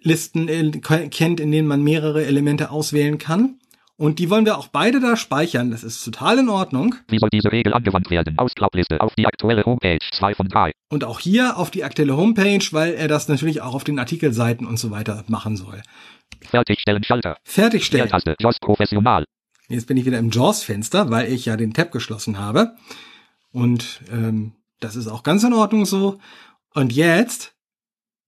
Listen 0.00 0.48
äh, 0.48 0.70
kennt, 1.08 1.40
in 1.40 1.52
denen 1.52 1.68
man 1.68 1.82
mehrere 1.82 2.24
Elemente 2.24 2.70
auswählen 2.70 3.18
kann. 3.18 3.58
Und 3.96 4.18
die 4.18 4.28
wollen 4.28 4.44
wir 4.44 4.58
auch 4.58 4.66
beide 4.68 4.98
da 4.98 5.16
speichern. 5.16 5.70
Das 5.70 5.84
ist 5.84 6.04
total 6.04 6.38
in 6.40 6.48
Ordnung. 6.48 6.96
Wie 7.08 7.18
soll 7.18 7.28
diese 7.30 7.52
Regel 7.52 7.72
angewandt 7.72 8.10
werden? 8.10 8.36
Ausklappliste 8.38 9.00
auf 9.00 9.14
die 9.14 9.26
aktuelle 9.26 9.64
Homepage. 9.64 10.00
2 10.12 10.34
von 10.34 10.48
3. 10.48 10.72
Und 10.90 11.04
auch 11.04 11.20
hier 11.20 11.56
auf 11.56 11.70
die 11.70 11.84
aktuelle 11.84 12.16
Homepage, 12.16 12.64
weil 12.72 12.94
er 12.94 13.06
das 13.06 13.28
natürlich 13.28 13.62
auch 13.62 13.74
auf 13.74 13.84
den 13.84 14.00
Artikelseiten 14.00 14.66
und 14.66 14.78
so 14.78 14.90
weiter 14.90 15.22
machen 15.28 15.56
soll. 15.56 15.80
Fertigstellen 16.44 17.04
Schalter. 17.04 17.36
Fertigstellen. 17.44 18.04
Leertaste. 18.04 18.36
JOS 18.38 18.58
Professional. 18.60 19.24
Jetzt 19.68 19.86
bin 19.86 19.96
ich 19.96 20.04
wieder 20.04 20.18
im 20.18 20.30
JAWS-Fenster, 20.30 21.10
weil 21.10 21.32
ich 21.32 21.46
ja 21.46 21.56
den 21.56 21.72
Tab 21.72 21.90
geschlossen 21.90 22.38
habe. 22.38 22.76
Und 23.50 24.00
ähm, 24.12 24.52
das 24.80 24.96
ist 24.96 25.06
auch 25.06 25.22
ganz 25.22 25.42
in 25.44 25.54
Ordnung 25.54 25.86
so. 25.86 26.18
Und 26.74 26.92
jetzt 26.92 27.54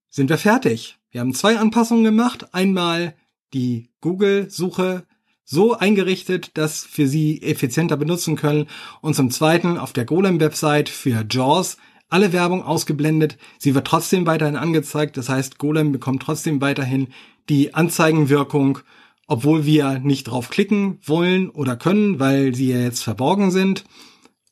sind 0.08 0.30
wir 0.30 0.38
fertig. 0.38 0.96
Wir 1.10 1.20
haben 1.20 1.34
zwei 1.34 1.58
Anpassungen 1.58 2.04
gemacht. 2.04 2.54
Einmal 2.54 3.14
die 3.52 3.90
Google-Suche 4.00 5.04
so 5.44 5.76
eingerichtet, 5.76 6.56
dass 6.58 6.88
wir 6.96 7.08
sie 7.08 7.42
effizienter 7.42 7.96
benutzen 7.96 8.36
können. 8.36 8.66
Und 9.00 9.14
zum 9.14 9.30
Zweiten 9.30 9.78
auf 9.78 9.92
der 9.92 10.04
Golem-Website 10.04 10.88
für 10.88 11.24
JAWS 11.28 11.76
alle 12.08 12.32
Werbung 12.32 12.62
ausgeblendet. 12.62 13.38
Sie 13.58 13.74
wird 13.74 13.86
trotzdem 13.86 14.26
weiterhin 14.26 14.56
angezeigt. 14.56 15.16
Das 15.16 15.28
heißt, 15.28 15.58
Golem 15.58 15.92
bekommt 15.92 16.22
trotzdem 16.22 16.60
weiterhin 16.60 17.08
die 17.48 17.74
Anzeigenwirkung, 17.74 18.80
obwohl 19.26 19.64
wir 19.64 19.98
nicht 19.98 20.24
drauf 20.24 20.50
klicken 20.50 20.98
wollen 21.04 21.50
oder 21.50 21.76
können, 21.76 22.20
weil 22.20 22.54
sie 22.54 22.70
ja 22.70 22.78
jetzt 22.78 23.02
verborgen 23.02 23.50
sind. 23.50 23.84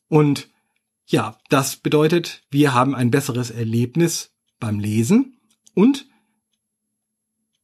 Und 0.07 0.49
ja, 1.05 1.37
das 1.49 1.77
bedeutet, 1.77 2.43
wir 2.49 2.73
haben 2.73 2.95
ein 2.95 3.11
besseres 3.11 3.51
Erlebnis 3.51 4.31
beim 4.59 4.79
Lesen 4.79 5.37
und 5.73 6.07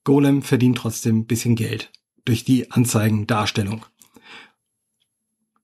Golem 0.04 0.42
verdient 0.42 0.78
trotzdem 0.78 1.20
ein 1.20 1.26
bisschen 1.26 1.56
Geld 1.56 1.92
durch 2.26 2.44
die 2.44 2.72
Anzeigendarstellung. 2.72 3.86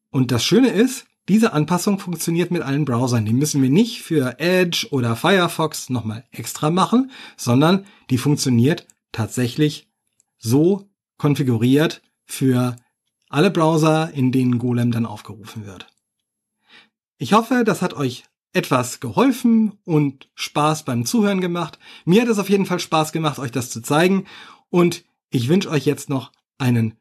Und 0.10 0.32
das 0.32 0.44
Schöne 0.44 0.70
ist, 0.70 1.06
diese 1.28 1.54
Anpassung 1.54 2.00
funktioniert 2.00 2.52
mit 2.52 2.62
allen 2.62 2.86
Browsern. 2.86 3.26
Die 3.26 3.34
müssen 3.34 3.62
wir 3.62 3.70
nicht 3.70 4.02
für 4.02 4.40
Edge 4.40 4.88
oder 4.92 5.16
Firefox 5.16 5.90
nochmal 5.90 6.24
extra 6.32 6.70
machen, 6.70 7.12
sondern 7.36 7.86
die 8.10 8.18
funktioniert 8.18 8.88
tatsächlich 9.12 9.88
so 10.38 10.90
konfiguriert 11.18 12.02
für 12.26 12.76
alle 13.30 13.52
Browser, 13.52 14.12
in 14.14 14.32
denen 14.32 14.58
Golem 14.58 14.92
dann 14.92 15.06
aufgerufen 15.06 15.66
wird. 15.66 15.88
Ich 17.18 17.34
hoffe, 17.34 17.64
das 17.66 17.82
hat 17.82 17.94
euch 17.94 18.24
etwas 18.54 19.00
geholfen 19.00 19.78
und 19.84 20.30
Spaß 20.36 20.84
beim 20.84 21.06
Zuhören 21.06 21.42
gemacht. 21.42 21.78
Mir 22.06 22.22
hat 22.22 22.30
es 22.30 22.40
auf 22.40 22.50
jeden 22.50 22.66
Fall 22.66 22.80
Spaß 22.80 23.12
gemacht, 23.12 23.40
euch 23.40 23.52
das 23.52 23.70
zu 23.70 23.82
zeigen. 23.82 24.26
Und 24.70 25.04
ich 25.30 25.50
wünsche 25.50 25.70
euch 25.70 25.86
jetzt 25.86 26.10
noch 26.10 26.32
einen 26.58 26.96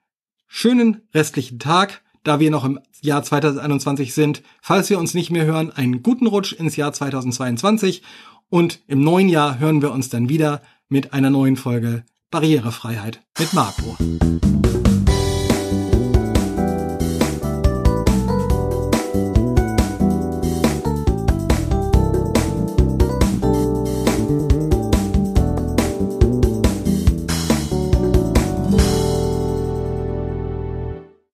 schönen 0.47 1.03
restlichen 1.15 1.59
Tag, 1.59 2.03
da 2.27 2.41
wir 2.41 2.51
noch 2.51 2.65
im 2.65 2.81
Jahr 3.01 3.23
2021 3.23 4.13
sind. 4.13 4.43
Falls 4.61 4.91
wir 4.91 4.99
uns 4.99 5.15
nicht 5.15 5.31
mehr 5.31 5.45
hören, 5.45 5.71
einen 5.71 6.03
guten 6.03 6.27
Rutsch 6.27 6.53
ins 6.53 6.77
Jahr 6.77 6.93
2022. 6.93 8.03
Und 8.49 8.81
im 8.87 9.03
neuen 9.03 9.29
Jahr 9.29 9.59
hören 9.59 9.83
wir 9.83 9.93
uns 9.93 10.09
dann 10.09 10.29
wieder 10.29 10.63
mit 10.89 11.13
einer 11.13 11.31
neuen 11.31 11.57
Folge 11.57 12.05
Barrierefreiheit 12.31 13.21
mit 13.39 13.53
Marco. 13.53 13.97